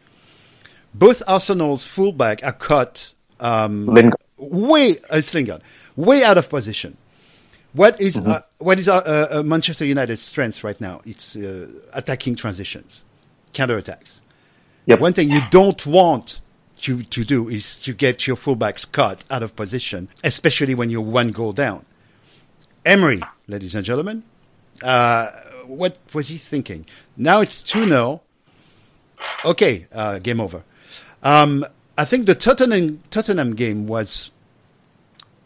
[0.93, 3.87] Both Arsenal's fullback are caught um,
[4.37, 5.61] way uh, Lingard,
[5.95, 6.97] way out of position.
[7.73, 8.29] What is, mm-hmm.
[8.29, 11.01] uh, what is uh, uh, Manchester United's strength right now?
[11.05, 13.03] It's uh, attacking transitions,
[13.53, 14.21] counter attacks.
[14.85, 14.99] Yep.
[14.99, 16.41] One thing you don't want
[16.81, 21.01] to, to do is to get your fullbacks cut out of position, especially when you're
[21.01, 21.85] one goal down.
[22.85, 24.23] Emery, ladies and gentlemen,
[24.81, 25.31] uh,
[25.65, 26.85] what was he thinking?
[27.15, 28.21] Now it's 2 0.
[29.45, 30.63] Okay, uh, game over.
[31.21, 31.65] Um,
[31.97, 34.31] I think the Tottenham, Tottenham game was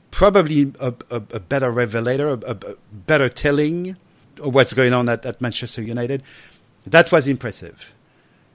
[0.09, 3.95] probably a, a, a better revelator, a, a, better telling
[4.41, 6.23] of what's going on at, at Manchester United.
[6.87, 7.93] That was impressive.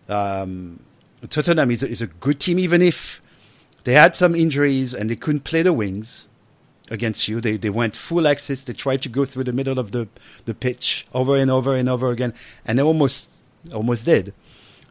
[0.09, 0.81] Um,
[1.29, 3.23] Tottenham is, is a good team, even if
[3.85, 6.27] they had some injuries and they couldn't play the wings
[6.91, 7.41] against you.
[7.41, 8.65] They they went full access.
[8.65, 10.09] They tried to go through the middle of the,
[10.45, 12.35] the pitch over and over and over again,
[12.65, 13.33] and they almost
[13.73, 14.35] almost did.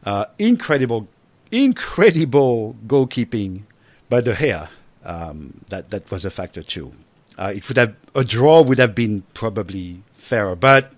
[0.06, 1.08] Uh, incredible,
[1.52, 3.64] incredible goalkeeping
[4.10, 4.70] by De Gea.
[5.04, 6.94] Um, that that was a factor too.
[7.38, 10.92] Uh, it would have a draw would have been probably fairer, but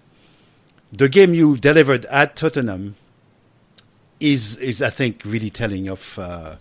[0.91, 2.95] the game you delivered at Tottenham
[4.23, 6.55] is is I think really telling of uh,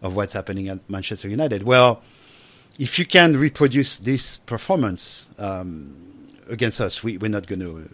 [0.00, 1.64] of what's happening at Manchester United.
[1.64, 2.02] Well,
[2.78, 7.90] if you can reproduce this performance um, against us, we, we're not going to.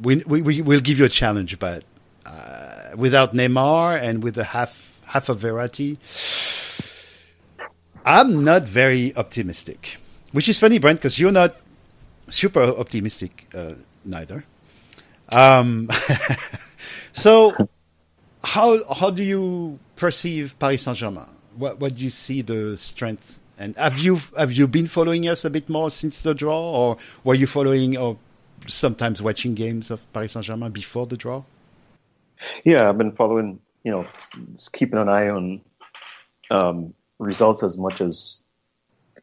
[0.00, 1.82] We, we, will give you a challenge, but
[2.24, 5.98] uh, without Neymar and with a half half of Verratti,
[8.04, 9.98] I'm not very optimistic.
[10.30, 11.56] Which is funny, Brent, because you're not
[12.28, 13.72] super optimistic uh,
[14.04, 14.44] neither.
[15.30, 15.88] Um,
[17.12, 17.68] so,
[18.48, 21.26] how how do you perceive Paris Saint Germain?
[21.56, 23.40] What what do you see the strength?
[23.58, 26.96] And have you have you been following us a bit more since the draw, or
[27.24, 28.16] were you following or
[28.66, 31.42] sometimes watching games of Paris Saint Germain before the draw?
[32.64, 33.60] Yeah, I've been following.
[33.84, 34.06] You know,
[34.72, 35.60] keeping an eye on
[36.50, 38.40] um, results as much as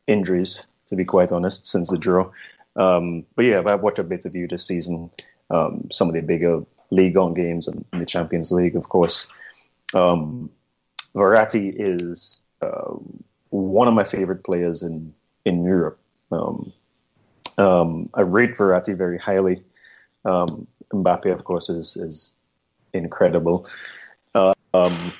[0.07, 2.29] injuries, to be quite honest, since the draw.
[2.75, 5.09] Um, but yeah, I've watched a bit of you this season.
[5.49, 9.27] Um, some of the bigger league on games and the Champions League, of course.
[9.93, 10.49] Um,
[11.15, 12.93] Verratti is uh,
[13.49, 15.13] one of my favorite players in
[15.45, 15.99] in Europe.
[16.31, 16.73] Um,
[17.57, 19.63] um, I rate Verratti very highly.
[20.25, 22.33] Um, Mbappe, of course, is is
[22.93, 23.67] incredible.
[24.33, 25.13] Uh, um,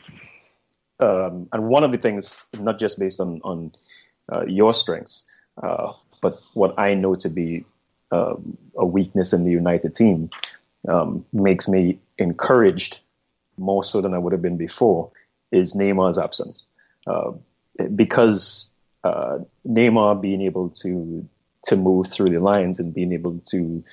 [1.00, 3.72] um, and one of the things, not just based on on
[4.32, 5.24] uh, your strengths,
[5.64, 7.66] uh, but what I know to be
[8.12, 10.30] um, a weakness in the United team,
[10.88, 13.00] um, makes me encouraged
[13.58, 15.12] more so than I would have been before,
[15.52, 16.66] is Neymar's absence.
[17.08, 17.32] Uh,
[17.96, 18.70] because
[19.04, 21.28] uh, Neymar being able to
[21.66, 23.84] to move through the lines and being able to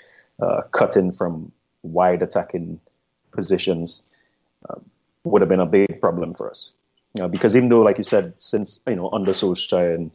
[0.42, 1.50] uh, cut in from
[1.82, 2.78] wide attacking
[3.32, 4.02] positions
[4.68, 4.78] uh,
[5.24, 6.70] would have been a big problem for us.
[7.20, 10.10] Uh, because even though, like you said, since you know under Solskjaer and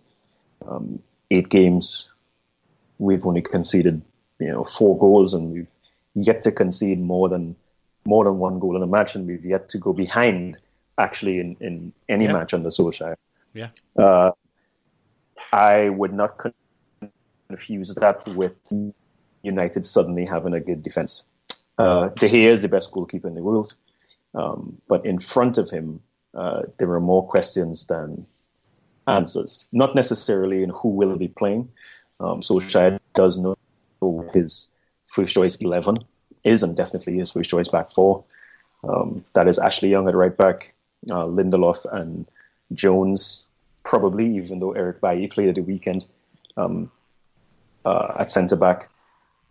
[0.67, 2.09] um, eight games,
[2.97, 4.01] we've only conceded
[4.39, 5.67] you know four goals, and we've
[6.25, 7.55] yet to concede more than
[8.05, 10.57] more than one goal in a match, and we've yet to go behind
[10.97, 12.33] actually in, in any yeah.
[12.33, 13.15] match under Solskjaer.
[13.53, 13.69] Yeah.
[13.95, 14.31] Uh,
[15.51, 16.31] I would not
[17.49, 18.55] confuse that with
[19.43, 21.25] United suddenly having a good defense.
[21.77, 23.75] Uh, De Gea is the best goalkeeper in the world,
[24.33, 25.99] um, but in front of him,
[26.33, 28.25] uh, there are more questions than
[29.05, 29.65] answers.
[29.71, 31.69] Not necessarily in who will be playing,
[32.19, 33.55] Um, Solskjaer does know
[34.33, 34.69] his
[35.07, 35.99] first choice 11
[36.43, 38.23] is and definitely is first choice back four.
[38.87, 40.73] Um, that is Ashley Young at right back,
[41.09, 42.25] uh, Lindelof and
[42.73, 43.41] Jones,
[43.83, 46.05] probably, even though Eric Bailly played at the weekend
[46.57, 46.91] um,
[47.85, 48.89] uh, at centre back,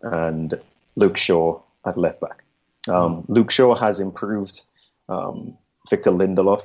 [0.03, 0.59] and
[0.97, 2.45] Luke Shaw at left back.
[2.89, 4.63] Um, Luke Shaw has improved.
[5.09, 5.57] Um,
[5.89, 6.63] Victor Lindelof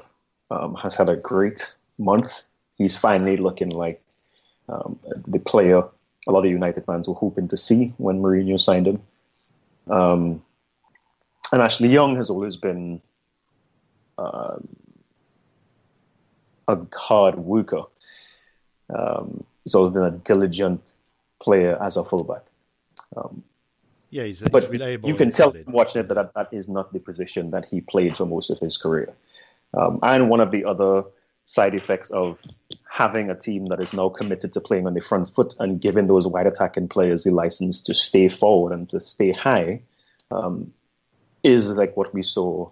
[0.49, 2.41] um, has had a great month.
[2.77, 4.01] He's finally looking like
[4.69, 5.83] um, the player
[6.27, 9.01] a lot of United fans were hoping to see when Mourinho signed him.
[9.89, 10.43] Um,
[11.51, 13.01] and Ashley Young has always been
[14.17, 14.67] um,
[16.67, 17.83] a hard worker.
[18.93, 20.81] Um, he's always been a diligent
[21.41, 22.43] player as a fullback.
[23.17, 23.43] Um,
[24.09, 25.09] yeah, he's, he's but reliable.
[25.09, 28.15] you can tell watching it that, that that is not the position that he played
[28.15, 29.13] for most of his career.
[29.73, 31.03] Um, and one of the other
[31.45, 32.37] side effects of
[32.91, 36.07] having a team that is now committed to playing on the front foot and giving
[36.07, 39.81] those wide attacking players the license to stay forward and to stay high
[40.29, 40.73] um,
[41.41, 42.69] is like what we saw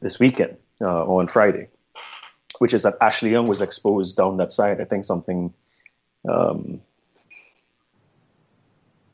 [0.00, 1.66] this weekend uh, on Friday,
[2.60, 4.80] which is that Ashley Young was exposed down that side.
[4.80, 5.52] I think something
[6.28, 6.80] um,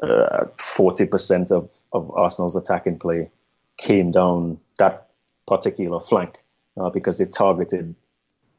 [0.03, 3.31] uh, forty percent of of Arsenal's attacking play
[3.79, 5.09] came down that
[5.49, 6.37] particular flank
[6.77, 7.95] uh, because they targeted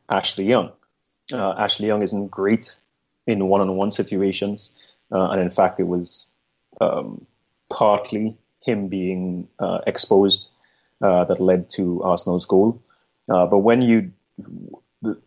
[0.09, 0.71] Ashley Young.
[1.33, 2.75] Uh, Ashley Young isn't great
[3.27, 4.71] in one-on-one situations,
[5.11, 6.27] uh, and in fact, it was
[6.81, 7.25] um,
[7.69, 10.49] partly him being uh, exposed
[11.01, 12.81] uh, that led to Arsenal's goal.
[13.29, 14.11] Uh, but when you,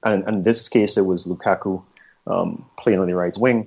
[0.04, 1.82] and, in this case, it was Lukaku
[2.26, 3.66] um, playing on the right wing.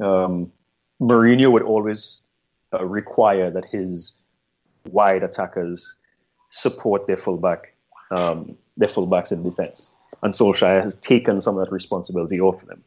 [0.00, 0.52] Um,
[1.00, 2.22] Mourinho would always
[2.72, 4.12] uh, require that his
[4.90, 5.96] wide attackers
[6.50, 7.74] support their fullback,
[8.10, 9.90] um, their fullbacks in defense.
[10.22, 12.82] And Solskjaer has taken some of that responsibility off them.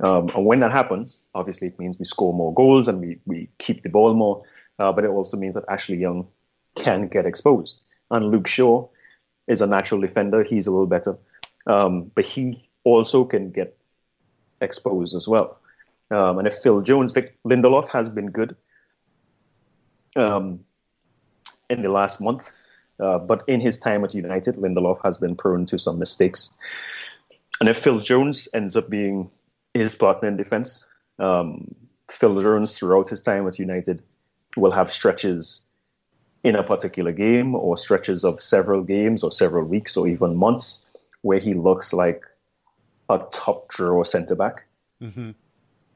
[0.00, 3.48] Um, and when that happens, obviously it means we score more goals and we, we
[3.58, 4.42] keep the ball more.
[4.78, 6.26] Uh, but it also means that Ashley Young
[6.76, 7.80] can get exposed.
[8.10, 8.88] And Luke Shaw
[9.46, 10.42] is a natural defender.
[10.42, 11.16] He's a little better.
[11.66, 13.76] Um, but he also can get
[14.60, 15.58] exposed as well.
[16.10, 18.56] Um, and if Phil Jones, Vic Lindelof has been good
[20.16, 20.60] um,
[21.70, 22.50] in the last month.
[23.04, 26.50] Uh, but in his time at United, Lindelof has been prone to some mistakes.
[27.60, 29.30] And if Phil Jones ends up being
[29.74, 30.86] his partner in defense,
[31.18, 31.74] um,
[32.08, 34.02] Phil Jones throughout his time at United
[34.56, 35.62] will have stretches
[36.44, 40.86] in a particular game or stretches of several games or several weeks or even months
[41.20, 42.22] where he looks like
[43.10, 44.64] a top draw centre back.
[45.02, 45.30] Mm-hmm.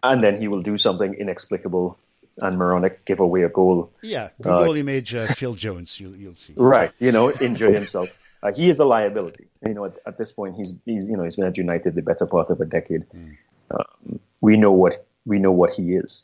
[0.03, 1.99] And then he will do something inexplicable
[2.41, 3.93] and moronic, give away a goal.
[4.03, 5.99] Yeah, Google image uh, Phil Jones.
[5.99, 6.55] You'll you'll see.
[6.57, 8.09] Right, you know, injure himself.
[8.41, 9.49] Uh, he is a liability.
[9.67, 12.03] You know, at, at, this point, he's he's you know he's been at United the
[12.03, 13.05] better part of a decade.
[13.11, 13.37] Mm.
[13.73, 16.23] Um, we know what we know what he is.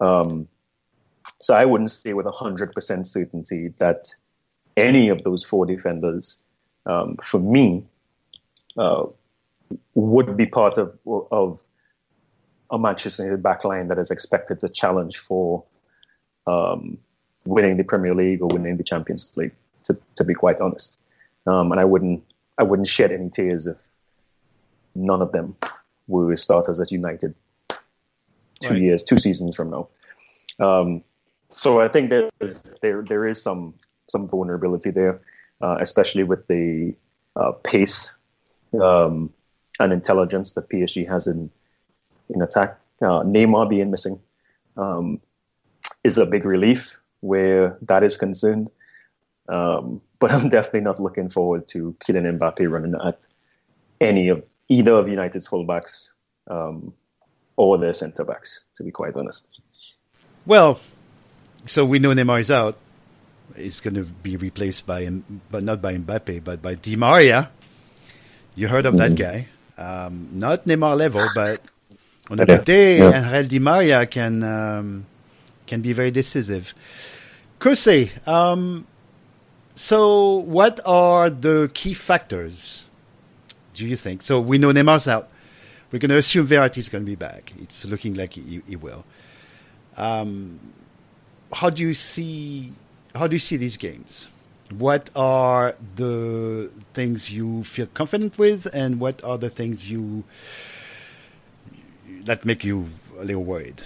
[0.00, 0.46] Um,
[1.40, 4.14] so I wouldn't say with hundred percent certainty that
[4.76, 6.38] any of those four defenders,
[6.86, 7.84] um, for me,
[8.76, 9.04] uh,
[9.94, 10.96] would be part of
[11.32, 11.62] of
[12.74, 15.64] a Manchester United backline that is expected to challenge for
[16.46, 16.98] um,
[17.46, 19.52] winning the Premier League or winning the Champions League.
[19.84, 20.96] To, to be quite honest,
[21.46, 22.24] um, and I wouldn't
[22.56, 23.76] I wouldn't shed any tears if
[24.94, 25.56] none of them
[26.08, 27.34] were starters at United
[28.60, 28.80] two Right.
[28.80, 29.88] years, two seasons from now.
[30.58, 31.02] Um,
[31.50, 33.74] so I think there is there there is some
[34.08, 35.20] some vulnerability there,
[35.60, 36.94] uh, especially with the
[37.36, 38.14] uh, pace
[38.80, 39.30] um,
[39.78, 41.50] and intelligence that PSG has in
[42.28, 42.78] in attack.
[43.00, 44.20] Uh, Neymar being missing
[44.76, 45.20] um,
[46.02, 48.70] is a big relief where that is concerned.
[49.48, 53.26] Um, but I'm definitely not looking forward to Kylian Mbappe running at
[54.00, 56.10] any of either of United's fullbacks
[56.48, 56.94] um,
[57.56, 58.64] or their centre backs.
[58.76, 59.48] To be quite honest.
[60.46, 60.80] Well,
[61.66, 62.76] so we know Neymar is out.
[63.56, 65.08] He's going to be replaced by,
[65.50, 67.50] but not by Mbappe, but by Di Maria.
[68.54, 69.48] You heard of that guy?
[69.76, 71.60] Um, not Neymar level, but
[72.30, 73.16] on a Yeah, day, yeah.
[73.16, 75.06] Angel Di Maria can um,
[75.66, 76.74] can be very decisive.
[77.58, 78.86] Kose, um,
[79.74, 82.88] so what are the key factors?
[83.74, 84.22] Do you think?
[84.22, 85.28] So we know Neymar's out.
[85.90, 87.52] We're going to assume Verratti is going to be back.
[87.60, 89.04] It's looking like he, he will.
[89.96, 90.58] Um,
[91.52, 92.72] how do you see
[93.14, 94.28] how do you see these games?
[94.70, 100.24] What are the things you feel confident with, and what are the things you
[102.24, 103.82] that make you a little worried?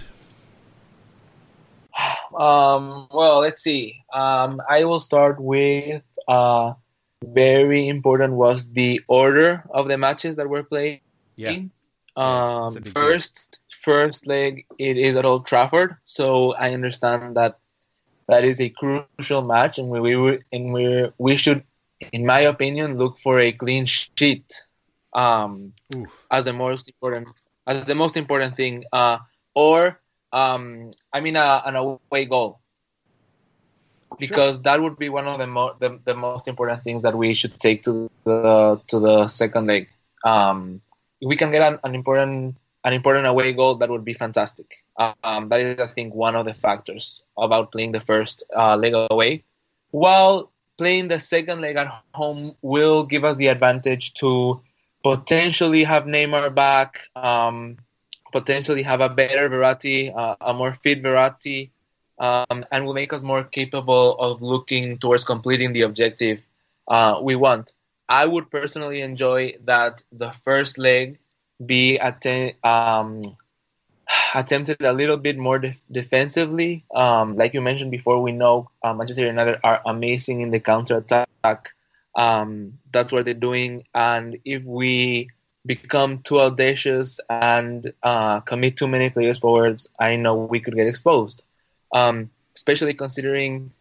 [2.37, 4.03] Um, well, let's see.
[4.13, 6.73] Um, I will start with uh,
[7.25, 11.01] very important was the order of the matches that were played.
[11.35, 11.57] Yeah,
[12.15, 17.59] Um, first, first leg it is at Old Trafford, so I understand that
[18.27, 21.63] that is a crucial match, and we, we and we we should,
[22.11, 24.63] in my opinion, look for a clean sheet
[25.13, 25.73] um,
[26.31, 27.27] as the most important
[27.69, 29.17] as the most important thing, uh,
[29.53, 30.01] or
[30.33, 32.59] um, I mean uh, an away goal,
[34.17, 34.63] because sure.
[34.63, 37.59] that would be one of the, mo- the the most important things that we should
[37.59, 39.87] take to the to the second leg.
[40.25, 40.81] Um,
[41.21, 44.85] we can get an, an important an important away goal, that would be fantastic.
[44.97, 48.93] Um, that is, I think, one of the factors about playing the first uh, leg
[49.11, 49.43] away.
[49.91, 54.61] While playing the second leg at home will give us the advantage to
[55.03, 57.77] potentially have Neymar back, um,
[58.31, 61.69] potentially have a better Verratti, uh, a more fit Verratti,
[62.19, 66.45] um, and will make us more capable of looking towards completing the objective
[66.87, 67.73] uh, we want.
[68.09, 71.19] I would personally enjoy that the first leg
[71.65, 72.25] be att-
[72.63, 73.21] um,
[74.35, 76.83] attempted a little bit more def- defensively.
[76.93, 80.97] Um, like you mentioned before, we know uh, Manchester United are amazing in the counter
[80.97, 81.73] attack.
[82.15, 85.29] Um, that's what they're doing, and if we
[85.65, 90.87] become too audacious and uh, commit too many players forwards, I know we could get
[90.87, 91.43] exposed.
[91.93, 93.71] Um, especially considering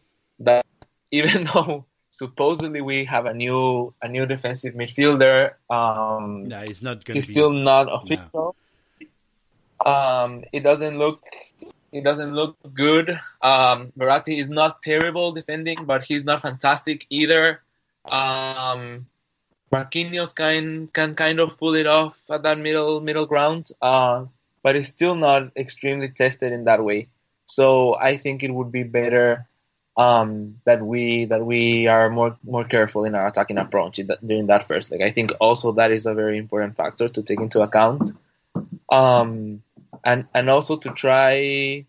[0.40, 0.64] that
[1.10, 5.54] even though supposedly we have a new a new defensive midfielder.
[5.70, 7.06] Um, no, he's not.
[7.06, 8.54] He's be, still not official.
[9.00, 9.90] No.
[9.90, 11.22] Um, it doesn't look.
[11.92, 13.10] It doesn't look good.
[13.40, 17.62] Um, Verratti is not terrible defending, but he's not fantastic either.
[18.10, 19.06] Um,
[19.72, 24.24] Marquinhos can can kind of pull it off at that middle middle ground, uh,
[24.62, 27.08] but it's still not extremely tested in that way.
[27.46, 29.46] So I think it would be better
[29.98, 34.66] um, that we that we are more more careful in our attacking approach during that
[34.66, 35.02] first leg.
[35.02, 38.12] I think also that is a very important factor to take into account,
[38.90, 39.62] um,
[40.04, 41.84] and and also to try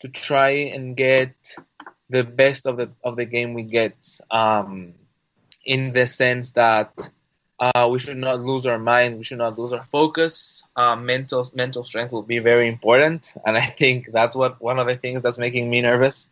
[0.00, 1.34] to try and get
[2.10, 3.96] the best of the of the game we get,
[4.30, 4.94] um,
[5.64, 6.92] in the sense that.
[7.60, 9.16] Uh, we should not lose our mind.
[9.16, 10.64] We should not lose our focus.
[10.74, 14.88] Uh, mental mental strength will be very important, and I think that's what one of
[14.88, 16.28] the things that's making me nervous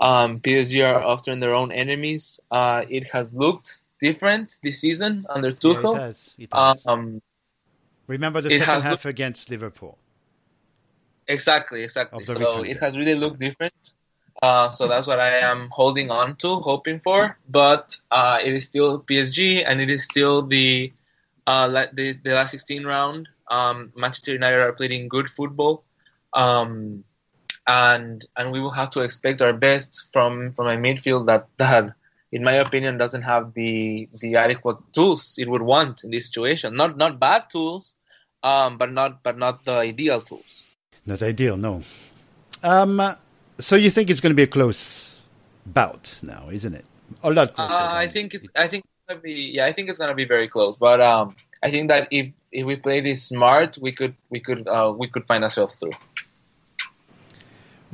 [0.00, 2.40] um, PSG are often their own enemies.
[2.50, 5.94] Uh, it has looked different this season under Tuchel.
[5.94, 6.34] Yeah, it has.
[6.38, 6.86] It has.
[6.86, 7.22] Um,
[8.06, 9.04] Remember the second half looked...
[9.06, 9.98] against Liverpool.
[11.26, 12.24] Exactly, exactly.
[12.26, 13.94] So it has really looked different.
[14.44, 17.38] Uh, so that's what I am holding on to, hoping for.
[17.48, 20.92] But uh, it is still PSG, and it is still the
[21.46, 23.28] uh, the, the last 16 round.
[23.48, 25.84] Um, Manchester United are playing good football.
[26.34, 27.04] Um,
[27.66, 31.94] and and we will have to expect our best from from a midfield that that
[32.30, 36.76] in my opinion doesn't have the the adequate tools it would want in this situation
[36.76, 37.96] not not bad tools
[38.42, 40.68] um, but not but not the ideal tools
[41.06, 41.82] not ideal no
[42.62, 43.00] um
[43.58, 45.16] so you think it's going to be a close
[45.66, 46.84] bout now isn't it
[47.22, 49.88] a lot closer uh, i think it's i think it's gonna be yeah i think
[49.88, 53.00] it's going to be very close but um i think that if if we play
[53.00, 55.92] this smart we could we could uh, we could find ourselves through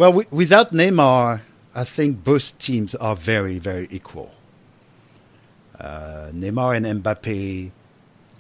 [0.01, 1.43] well, without Neymar,
[1.75, 4.31] I think both teams are very, very equal.
[5.79, 7.71] Uh, Neymar and Mbappe,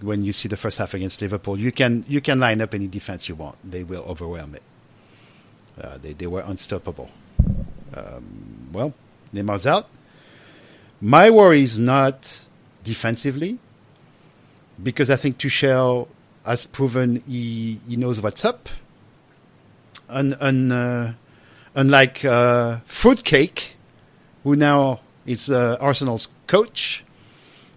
[0.00, 2.88] when you see the first half against Liverpool, you can you can line up any
[2.88, 4.62] defense you want; they will overwhelm it.
[5.78, 7.10] Uh, they they were unstoppable.
[7.94, 8.94] Um, well,
[9.34, 9.88] Neymar's out.
[11.00, 12.40] My worry is not
[12.84, 13.58] defensively,
[14.82, 16.08] because I think Tuchel
[16.44, 18.68] has proven he, he knows what's up.
[20.08, 21.12] And, and uh,
[21.74, 23.76] unlike uh, Fruitcake,
[24.44, 27.04] who now is uh, Arsenal's coach.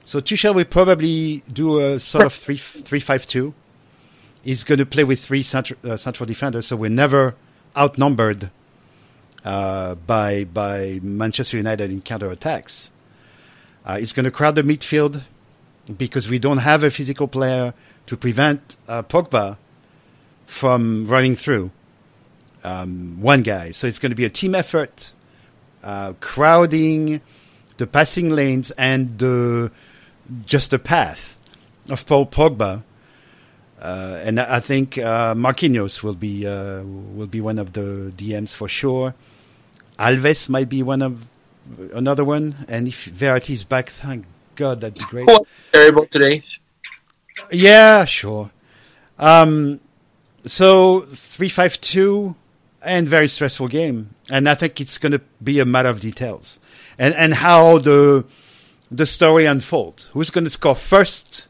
[0.05, 3.53] So Tuchel will probably do a sort of three three five two.
[4.43, 7.35] He's going to play with three uh, central defenders, so we're never
[7.75, 8.49] outnumbered
[9.43, 12.91] uh, by by Manchester United in counter attacks.
[13.85, 15.23] Uh, he's going to crowd the midfield
[15.97, 17.73] because we don't have a physical player
[18.05, 19.57] to prevent uh, Pogba
[20.45, 21.71] from running through
[22.63, 23.71] um, one guy.
[23.71, 25.11] So it's going to be a team effort,
[25.83, 27.21] uh, crowding
[27.77, 29.71] the passing lanes and the
[30.45, 31.35] just the path
[31.89, 32.83] of Paul Pogba.
[33.83, 38.53] Uh, and I think uh, Marquinhos will be uh, will be one of the DMs
[38.53, 39.13] for sure.
[39.99, 41.21] Alves might be one of
[41.93, 44.25] another one, and if Verratti is back, thank
[44.55, 45.27] God that'd be great.
[45.73, 46.43] terrible today.
[47.51, 48.51] Yeah, sure.
[49.19, 49.81] Um,
[50.45, 52.35] so three five two
[52.81, 54.15] and very stressful game.
[54.29, 56.59] And I think it's going to be a matter of details
[56.97, 58.25] and and how the
[58.91, 60.09] the story unfolds.
[60.13, 61.43] Who's going to score first?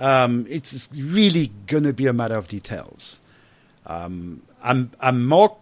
[0.00, 3.20] Um, it's really going to be a matter of details.
[3.86, 5.56] Um, I'm I'm more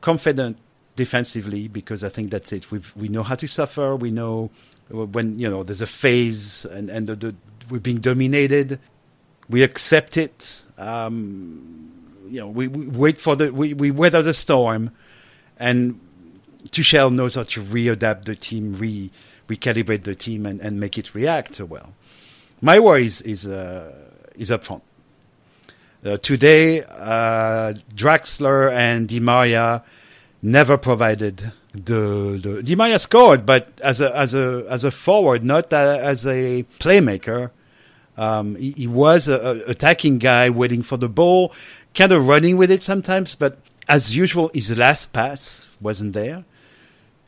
[0.00, 0.56] confident
[0.96, 2.70] defensively because I think that's it.
[2.70, 3.94] We we know how to suffer.
[3.94, 4.50] We know
[4.88, 7.34] when you know there's a phase and and the, the,
[7.68, 8.80] we're being dominated.
[9.48, 10.62] We accept it.
[10.78, 11.92] Um,
[12.28, 14.90] you know, we, we, wait for the we, we weather the storm,
[15.58, 16.00] and
[16.68, 19.10] Tuchel knows how to readapt the team, re
[19.48, 21.94] recalibrate the team, and, and make it react well.
[22.64, 23.92] My worry is is, uh,
[24.36, 24.82] is up front.
[26.02, 29.84] Uh, today, uh, Draxler and Di Maria
[30.40, 35.44] never provided the, the Di Maria scored, but as a as a as a forward,
[35.44, 37.50] not a, as a playmaker.
[38.16, 41.52] Um, he, he, was a, a, attacking guy, waiting for the ball,
[41.94, 43.34] kind of running with it sometimes.
[43.34, 43.58] But
[43.88, 46.46] as usual, his last pass wasn't there,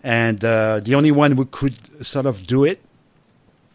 [0.02, 1.76] and uh, the only one who could
[2.06, 2.80] sort of do it,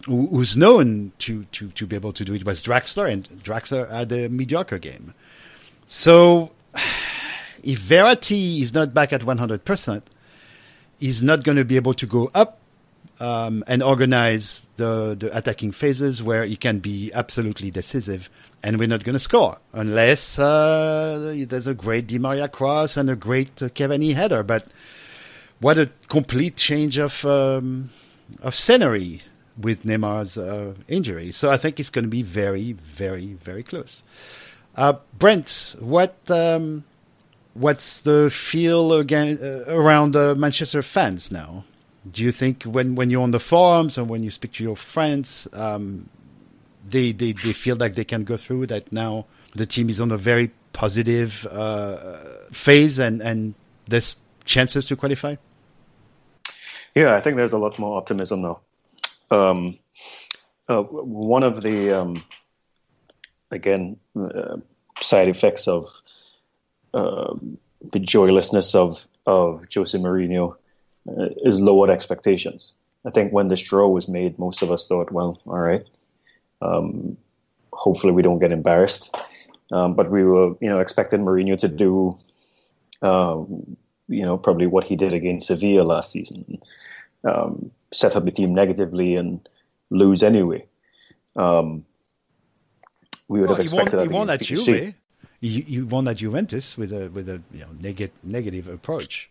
[0.06, 3.90] who, who's known to, to to be able to do it, was Draxler, and Draxler
[3.90, 5.14] had a mediocre game.
[5.86, 6.52] So
[7.64, 10.02] if Verratti is not back at 100%,
[11.00, 12.60] he's not going to be able to go up
[13.20, 18.30] um, and organize the, the attacking phases where he can be absolutely decisive.
[18.64, 23.10] And we're not going to score unless uh, there's a great Di Maria cross and
[23.10, 24.44] a great uh, Cavani header.
[24.44, 24.68] But
[25.60, 27.90] what a complete change of um,
[28.42, 29.24] of scenery
[29.58, 31.32] with Neymar's uh, injury.
[31.32, 34.04] So I think it's going to be very, very, very close.
[34.76, 36.84] Uh, Brent, what um,
[37.54, 41.66] what's the feel again uh, around uh, Manchester fans now?
[42.10, 44.76] Do you think when, when you're on the forums and when you speak to your
[44.76, 46.10] friends, um,
[46.90, 49.26] they, they they feel like they can go through that now?
[49.54, 52.18] The team is on a very positive uh,
[52.52, 53.54] phase and and
[53.88, 55.36] there's chances to qualify.
[56.96, 58.62] Yeah, I think there's a lot more optimism now.
[59.32, 59.80] Um,
[60.68, 62.24] uh, one of the um,
[63.50, 64.58] again uh,
[65.02, 65.88] side effects of
[66.94, 67.58] um,
[67.92, 70.56] the joylessness of of Jose Mourinho
[71.08, 72.74] uh, is lowered expectations.
[73.06, 75.86] I think when this draw was made, most of us thought, well, all right,
[76.62, 77.18] um,
[77.74, 79.16] hopefully we don't get embarrassed.
[79.72, 82.20] Um, but we were, you know, expecting Mourinho to do,
[83.02, 83.42] uh,
[84.08, 86.60] you know, probably what he did against Sevilla last season,
[87.24, 89.48] um, set up the team negatively and
[89.90, 90.66] lose anyway.
[91.36, 91.86] Um,
[93.28, 94.42] we would well, have expected he won, that.
[94.42, 94.96] He won Juve
[95.42, 99.30] you, you won that Juventus with a with a you know, neg- negative approach.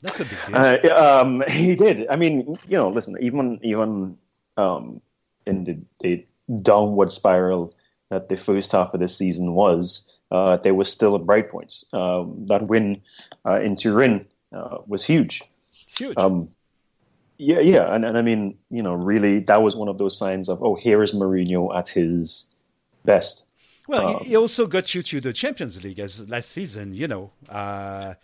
[0.00, 0.56] That's a big deal.
[0.56, 2.06] Uh, um, he did.
[2.08, 4.16] I mean, you know, listen, even even
[4.56, 5.00] um,
[5.46, 6.26] in the, the,
[6.62, 7.74] downward spiral
[8.08, 11.84] that the first half of the season was, uh, there was still bright points.
[11.92, 13.02] Um, that win
[13.44, 15.42] uh, in Turin uh, was huge.
[15.88, 16.16] It's huge.
[16.16, 16.48] Um,
[17.38, 20.48] yeah, yeah, and, and I mean, you know, really, that was one of those signs
[20.48, 22.46] of, oh, here is Mourinho at his
[23.04, 23.44] best.
[23.88, 26.94] Well, um, he also got you to the Champions League as last season.
[26.94, 28.14] You know, uh,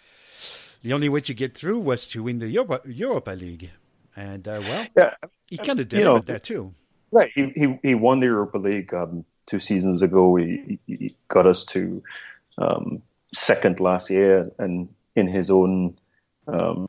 [0.82, 3.70] the only way to get through was to win the Europa, Europa League,
[4.16, 5.14] and uh, well, yeah,
[5.46, 6.74] he kind of did you know, that too.
[7.12, 10.34] Right, he he he won the Europa League um, two seasons ago.
[10.36, 12.02] He, he got us to
[12.58, 13.00] um,
[13.32, 15.96] second last year, and in his own
[16.48, 16.88] um,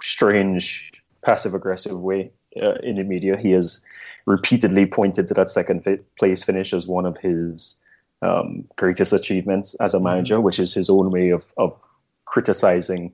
[0.00, 0.92] strange
[1.24, 3.80] passive aggressive way uh, in the media, he has
[4.26, 5.86] repeatedly pointed to that second
[6.18, 7.74] place finish as one of his
[8.22, 10.04] um, greatest achievements as a mm-hmm.
[10.04, 11.76] manager, which is his own way of, of
[12.24, 13.12] criticizing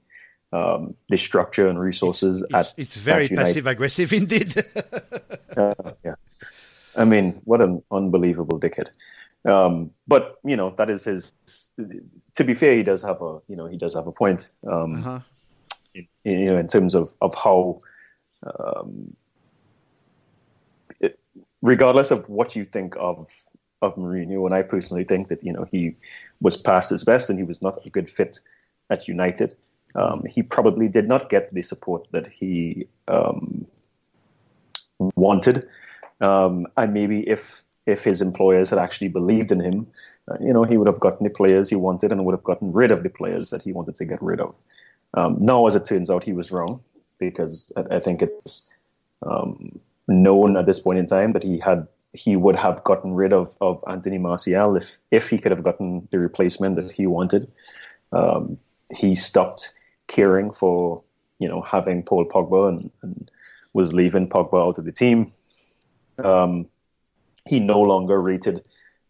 [0.53, 2.43] um, the structure and resources.
[2.43, 4.55] It's, at, it's very passive aggressive indeed.
[5.57, 6.15] uh, yeah,
[6.97, 8.89] I mean, what an unbelievable dickhead.
[9.45, 11.33] Um, but you know, that is his.
[12.37, 14.49] To be fair, he does have a you know he does have a point.
[14.67, 15.21] Um, uh-huh.
[15.95, 17.81] in, you know, in terms of of how
[18.43, 19.15] um,
[21.63, 23.29] regardless of what you think of
[23.81, 25.95] of Mourinho, and I personally think that you know he
[26.41, 28.41] was past his best and he was not a good fit
[28.91, 29.55] at United.
[29.95, 33.67] Um, he probably did not get the support that he um,
[34.99, 35.67] wanted,
[36.21, 39.87] um, and maybe if if his employers had actually believed in him,
[40.31, 42.71] uh, you know, he would have gotten the players he wanted and would have gotten
[42.71, 44.55] rid of the players that he wanted to get rid of.
[45.15, 46.83] Um, now, as it turns out, he was wrong
[47.19, 48.67] because I, I think it's
[49.23, 53.33] um, known at this point in time that he had he would have gotten rid
[53.33, 57.51] of, of Anthony Martial if if he could have gotten the replacement that he wanted.
[58.13, 58.59] Um,
[58.95, 59.73] he stopped
[60.07, 61.03] caring for
[61.39, 63.31] you know having Paul Pogba and, and
[63.75, 65.33] was leaving Pogba out of the team.
[66.23, 66.67] Um,
[67.47, 68.65] he no longer rated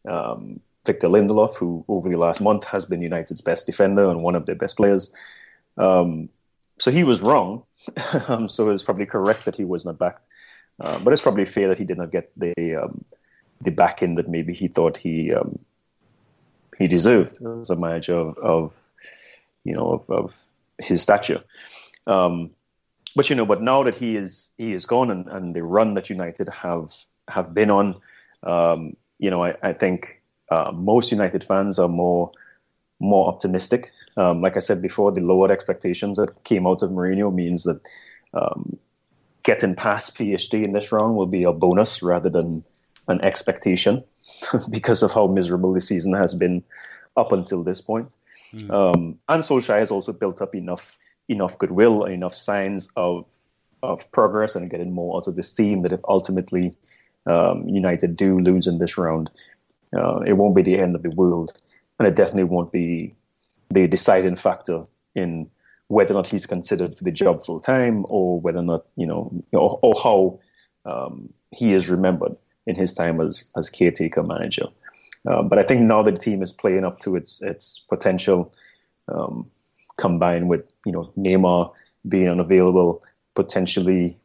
[0.09, 4.35] um, Victor Lindelof, who over the last month has been United's best defender and one
[4.35, 5.11] of their best players.
[5.77, 6.29] Um,
[6.79, 7.63] so he was wrong.
[8.29, 10.21] Um, so it was probably correct that he was not back
[10.81, 13.05] uh, but it's probably fair that he did not get the um,
[13.63, 15.59] the backing that maybe he thought he um,
[16.79, 18.73] he deserved as a manager of, of
[19.65, 20.35] you know of, of
[20.79, 21.43] his stature.
[22.07, 22.51] Um,
[23.17, 25.95] but you know, but now that he is he is gone and, and the run
[25.95, 26.95] that United have
[27.27, 28.01] have been on,
[28.45, 32.31] um, you know, I, I think uh, most United fans are more
[33.01, 33.91] more optimistic.
[34.19, 37.81] Um, like I said before, the lowered expectations that came out of Mourinho means that
[38.35, 38.77] um,
[39.45, 42.65] getting past PSG in this round will be a bonus rather than
[43.07, 44.03] an expectation
[44.71, 46.63] because of how miserable the season has been
[47.17, 48.11] up until this point.
[48.53, 48.71] Mm.
[48.71, 50.99] Um, and Solskjaer has also built up enough
[51.29, 53.25] enough goodwill, enough signs of
[53.83, 56.75] of progress and getting more out of this team that if ultimately
[57.27, 59.31] um, United do lose in this round,
[59.97, 61.53] uh, it won't be the end of the world,
[61.99, 63.15] and it definitely won't be
[63.71, 65.51] the deciding factor in
[65.89, 69.07] whether or not he's considered for the job full time or whether or not you
[69.07, 70.41] know or, or how
[70.85, 74.67] um, he is remembered in his time as as caretaker manager.
[75.29, 78.55] Uh, but I think now the team is playing up to its its potential,
[79.09, 79.51] um,
[79.97, 81.73] combined with you know Neymar
[82.09, 83.03] being unavailable,
[83.35, 84.19] potentially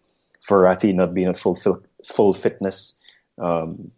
[0.48, 1.58] Verratti not being at full
[2.06, 2.94] full fitness,
[3.40, 3.92] um,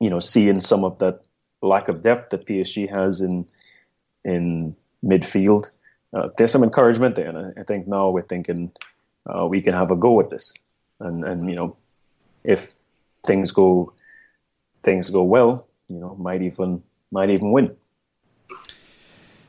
[0.00, 1.20] you know, seeing some of that
[1.62, 3.46] lack of depth that PSG has in
[4.26, 5.70] in midfield.
[6.12, 8.72] Uh, there's some encouragement there, and I, I think now we're thinking
[9.26, 10.52] uh, we can have a go with this,
[11.00, 11.76] and and you know,
[12.44, 12.68] if
[13.26, 13.92] things go
[14.82, 17.76] things go well, you know, might even might even win.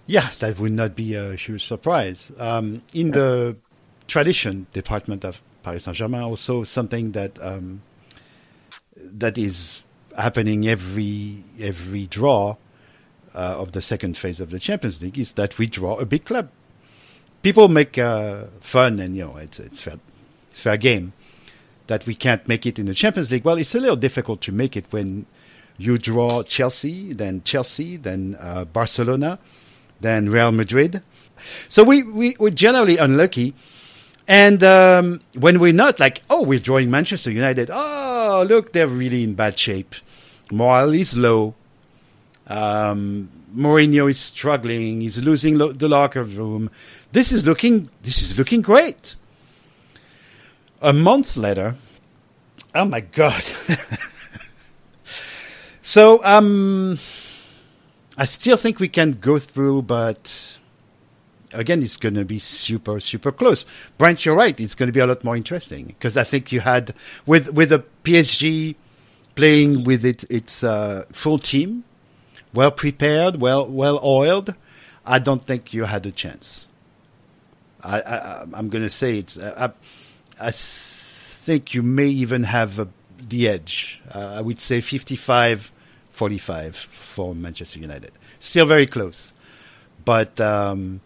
[0.05, 2.31] Yeah, that would not be a huge surprise.
[2.39, 3.57] Um, in the
[4.07, 7.81] tradition department of Paris Saint Germain, also something that um,
[8.95, 9.83] that is
[10.17, 12.55] happening every every draw
[13.33, 16.25] uh, of the second phase of the Champions League is that we draw a big
[16.25, 16.49] club.
[17.41, 19.99] People make uh, fun, and you know it's it's fair,
[20.51, 21.13] it's fair game
[21.87, 23.43] that we can't make it in the Champions League.
[23.43, 25.25] Well, it's a little difficult to make it when
[25.77, 29.39] you draw Chelsea, then Chelsea, then uh, Barcelona,
[30.01, 31.01] then Real Madrid.
[31.69, 33.53] So we, we, we're generally unlucky.
[34.27, 37.69] And um, when we're not, like, oh, we're drawing Manchester United.
[37.71, 39.95] Oh, look, they're really in bad shape.
[40.51, 41.55] Morale is low.
[42.47, 45.01] Um, Mourinho is struggling.
[45.01, 46.69] He's losing lo- the locker room.
[47.11, 47.89] This is looking.
[48.03, 49.15] This is looking great.
[50.81, 51.75] A month later,
[52.73, 53.43] oh my god!
[55.81, 56.99] so um,
[58.17, 60.57] I still think we can go through, but
[61.53, 63.65] again, it's going to be super, super close.
[63.97, 64.57] Brent, you're right.
[64.59, 66.93] It's going to be a lot more interesting because I think you had
[67.25, 68.75] with with the PSG
[69.35, 71.83] playing with it, its uh, full team,
[72.53, 74.55] well prepared, well well oiled.
[75.05, 76.67] I don't think you had a chance.
[77.81, 79.37] I, I am going to say it's.
[79.37, 79.71] Uh,
[80.39, 82.87] I, I think you may even have a,
[83.17, 84.01] the edge.
[84.13, 85.71] Uh, I would say 55
[86.17, 88.11] 45 for Manchester United.
[88.39, 89.33] Still very close.
[90.03, 91.01] But um,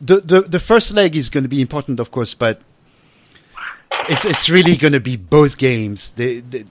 [0.00, 2.60] the, the, the first leg is going to be important, of course, but
[4.08, 6.12] it's, it's really going to be both games.
[6.12, 6.64] They, they,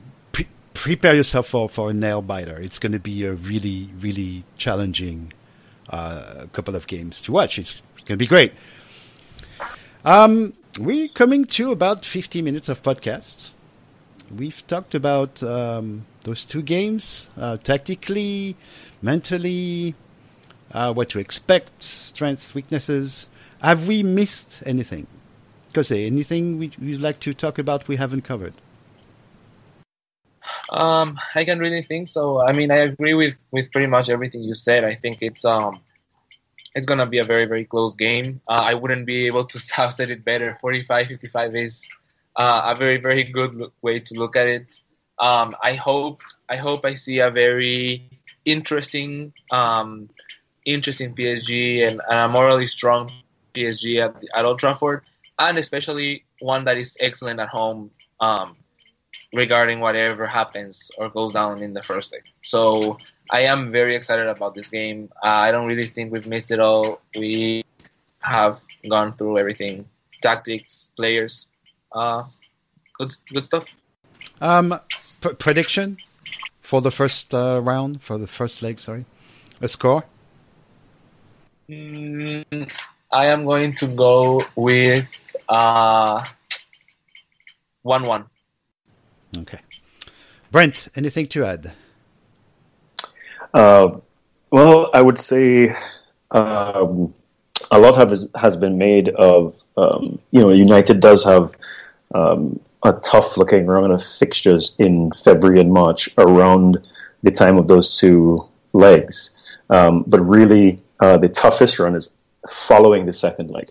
[0.75, 2.59] prepare yourself for, for a nail biter.
[2.59, 5.33] It's going to be a really, really challenging
[5.89, 7.57] uh, couple of games to watch.
[7.57, 8.53] It's going to be great.
[10.03, 13.49] Um, we're coming to about 50 minutes of podcast.
[14.35, 18.55] We've talked about um, those two games uh, tactically,
[19.01, 19.95] mentally,
[20.71, 23.27] uh, what to expect, strengths, weaknesses.
[23.61, 25.07] Have we missed anything?
[25.69, 28.53] Because anything we, would like to talk about we haven't covered?
[30.69, 32.41] Um, I can really think so.
[32.41, 34.83] I mean, I agree with, with pretty much everything you said.
[34.83, 35.81] I think it's um,
[36.75, 38.41] it's gonna be a very very close game.
[38.47, 40.57] Uh, I wouldn't be able to have said it better.
[40.63, 41.89] 45-55 is
[42.35, 44.81] uh, a very very good look, way to look at it.
[45.19, 46.19] Um, I hope
[46.49, 48.09] I hope I see a very
[48.43, 50.09] interesting um,
[50.65, 53.09] interesting PSG and, and, a morally strong
[53.53, 55.03] PSG at, at Old Trafford,
[55.39, 58.57] and especially one that is excellent at home um,
[59.35, 62.23] regarding whatever happens or goes down in the first leg.
[62.41, 62.97] So
[63.29, 65.09] I am very excited about this game.
[65.21, 67.01] Uh, I don't really think we've missed it all.
[67.17, 67.63] We
[68.21, 69.85] have gone through everything:
[70.21, 71.47] tactics, players,
[71.91, 72.23] uh,
[72.97, 73.65] good, good stuff.
[74.41, 74.79] Um,
[75.21, 75.97] p- prediction
[76.61, 78.79] for the first uh, round, for the first leg.
[78.79, 79.05] Sorry,
[79.61, 80.05] a score.
[81.69, 82.71] Mm,
[83.11, 86.23] I am going to go with uh,
[87.81, 88.25] one-one.
[89.37, 89.59] Okay,
[90.51, 90.87] Brent.
[90.95, 91.73] Anything to add?
[93.53, 93.97] Uh,
[94.51, 95.75] well, I would say
[96.31, 97.13] um,
[97.71, 101.51] a lot has has been made of um, you know United does have
[102.13, 106.87] um, a tough looking run of fixtures in February and March around
[107.23, 109.31] the time of those two legs.
[109.69, 112.09] Um, but really, uh, the toughest run is
[112.51, 113.69] following the second leg.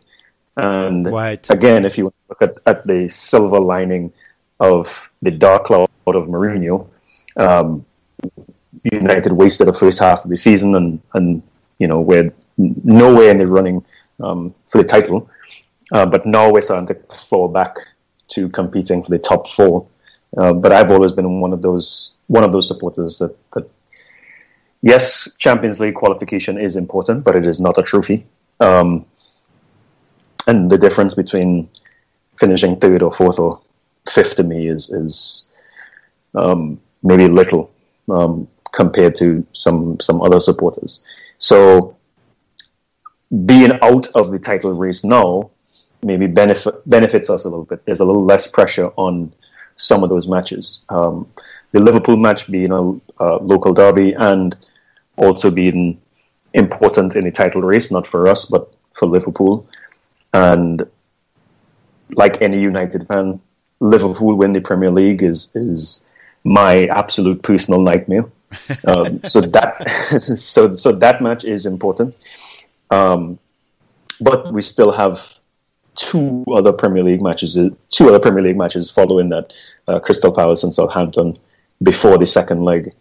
[0.57, 1.49] And Right.
[1.51, 4.13] again, if you look at, at the silver lining
[4.61, 6.89] of the dark cloud of Mourinho,
[7.37, 7.85] um,
[8.83, 11.43] United wasted the first half of the season and, and
[11.79, 13.85] you know, we're nowhere in the running
[14.21, 15.29] um, for the title.
[15.93, 17.77] Uh, but now we're starting to fall back
[18.29, 19.87] to competing for the top four.
[20.37, 23.69] Uh, but I've always been one of those one of those supporters that, that
[24.83, 28.27] yes, Champions League qualification is important, but it is not a trophy.
[28.61, 29.05] Um,
[30.47, 31.69] and the difference between
[32.39, 33.61] finishing third or fourth or
[34.09, 35.45] fifth to me is is
[36.35, 37.71] um, maybe little
[38.09, 41.03] um, compared to some some other supporters.
[41.39, 41.97] So
[43.47, 45.51] being out of the title race now
[46.05, 47.85] maybe benefit benefits us a little bit.
[47.85, 49.33] There's a little less pressure on
[49.77, 50.81] some of those matches.
[50.91, 51.27] Um,
[51.73, 54.55] the Liverpool match being a, a local derby and
[55.17, 56.01] also being
[56.53, 59.67] important in the title race, not for us, but for Liverpool.
[60.33, 60.87] And
[62.11, 63.41] like any United fan,
[63.81, 66.01] Liverpool win the Premier League is is
[66.45, 68.27] my absolute personal nightmare.
[68.87, 72.17] Um, so that so so that match is important.
[72.91, 73.41] Um,
[74.21, 75.21] but we still have
[75.95, 77.59] two other Premier League matches,
[77.91, 79.53] two other Premier League matches following that,
[79.89, 81.39] uh, Crystal Palace and Southampton,
[81.83, 82.93] before the second leg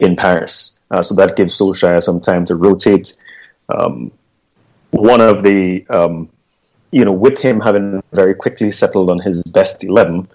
[0.00, 0.72] in Paris.
[0.90, 3.14] Uh, so that gives Solskjaer some time to rotate.
[3.68, 4.10] Um,
[4.90, 6.30] one of the, um,
[6.90, 10.28] you know, with him having very quickly settled on his best eleven,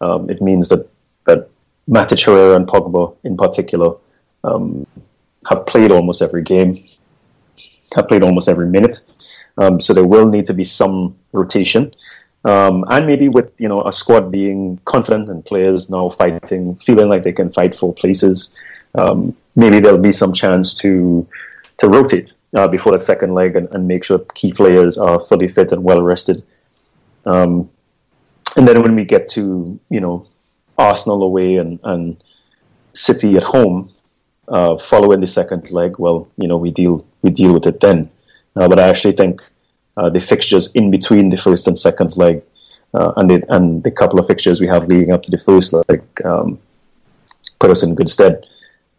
[0.00, 0.88] um, it means that
[1.26, 1.48] that
[1.88, 3.94] Matic Herrera and Pogba, in particular,
[4.44, 4.86] um,
[5.48, 6.84] have played almost every game,
[7.94, 9.00] have played almost every minute.
[9.58, 11.94] Um, so there will need to be some rotation.
[12.44, 17.08] Um, and maybe with you know a squad being confident and players now fighting, feeling
[17.08, 18.50] like they can fight for places,
[18.94, 21.26] um, maybe there'll be some chance to
[21.78, 25.48] to rotate uh, before the second leg and, and, make sure key players are fully
[25.48, 26.42] fit and well rested.
[27.24, 27.70] Um,
[28.56, 30.26] and then when we get to you know
[30.78, 32.22] Arsenal away and, and
[32.92, 33.92] City at home,
[34.48, 38.10] uh, following the second leg, well, you know we deal we deal with it then.
[38.56, 39.42] Uh, but I actually think
[39.96, 42.42] uh, the fixtures in between the first and second leg,
[42.94, 45.72] uh, and the and the couple of fixtures we have leading up to the first
[45.72, 46.58] leg, um,
[47.60, 48.46] put us in good stead,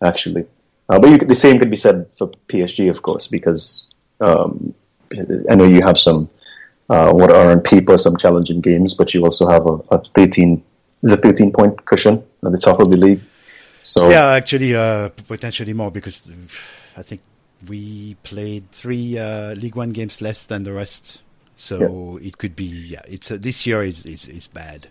[0.02, 0.46] actually.
[0.92, 3.88] Uh, but you, the same could be said for PSG, of course, because
[4.20, 4.74] um,
[5.50, 6.30] I know you have some
[6.90, 10.62] uh, what are on paper some challenging games, but you also have a, a thirteen
[11.02, 13.22] is a thirteen point cushion at the top of the league.
[13.82, 16.30] So yeah, actually, uh, potentially more because
[16.98, 17.22] I think
[17.70, 21.22] we played three uh, League One games less than the rest,
[21.56, 22.28] so yeah.
[22.28, 22.66] it could be.
[22.66, 24.88] Yeah, it's uh, this year is, is is bad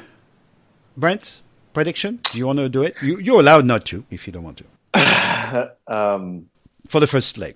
[0.98, 1.38] Brent?
[1.74, 2.20] Prediction?
[2.24, 2.94] Do you want to do it?
[3.02, 5.74] You, you're allowed not to if you don't want to.
[5.88, 6.50] um,
[6.90, 7.56] For the first leg.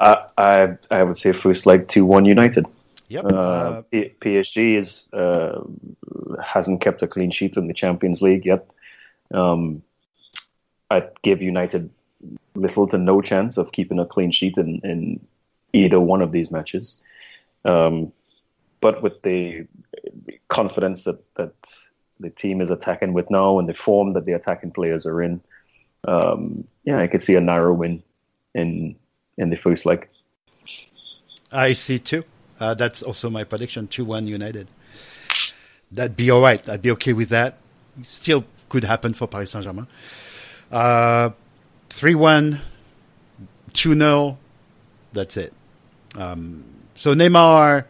[0.00, 2.64] I, I, I would say first leg 2 1 United.
[3.08, 3.24] Yep.
[3.26, 5.60] Uh, uh, PSG is uh,
[6.42, 8.66] hasn't kept a clean sheet in the Champions League yet.
[9.30, 9.82] Um,
[10.90, 11.90] I'd give United
[12.54, 15.20] little to no chance of keeping a clean sheet in, in
[15.72, 16.96] either one of these matches.
[17.64, 18.12] Um,
[18.80, 19.66] but with the
[20.48, 21.54] confidence that, that
[22.20, 25.40] the team is attacking with now and the form that the attacking players are in,
[26.04, 28.02] um, yeah, I could see a narrow win
[28.54, 28.96] in
[29.38, 30.08] in the first leg.
[31.50, 32.24] I see too.
[32.58, 34.68] Uh, that's also my prediction: two-one United.
[35.90, 36.66] That'd be all right.
[36.68, 37.58] I'd be okay with that.
[38.02, 39.86] Still could happen for Paris Saint Germain.
[40.70, 41.30] Uh,
[41.92, 42.60] three-one,
[43.72, 44.38] two 0
[45.12, 45.52] That's it.
[46.14, 46.64] Um,
[46.94, 47.84] so Neymar,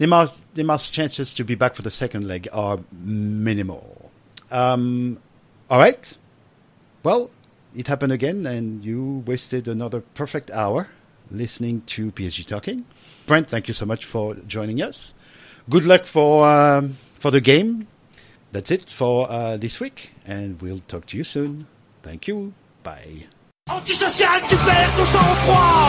[0.00, 4.10] Neymar's, Neymar's chances to be back for the second leg are minimal.
[4.50, 5.18] Um,
[5.70, 6.16] all right.
[7.02, 7.30] Well,
[7.76, 10.88] it happened again, and you wasted another perfect hour
[11.30, 12.84] listening to PSG Talking.
[13.26, 15.14] Brent, thank you so much for joining us.
[15.68, 17.88] Good luck for um, for the game.
[18.52, 21.66] That's it for uh, this week, and we'll talk to you soon.
[22.02, 22.52] Thank you.
[22.82, 23.26] Bye.
[23.70, 25.88] Antisocial, tu perds ton sang-froid.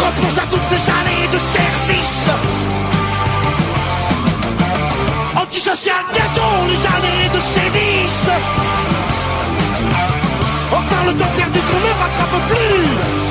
[0.00, 2.28] Repense à toutes ces années de service.
[5.36, 8.30] Antisocial, bientôt les années de sévice.
[10.72, 13.24] Enfin le temps perdu qu'on ne rattrape plus.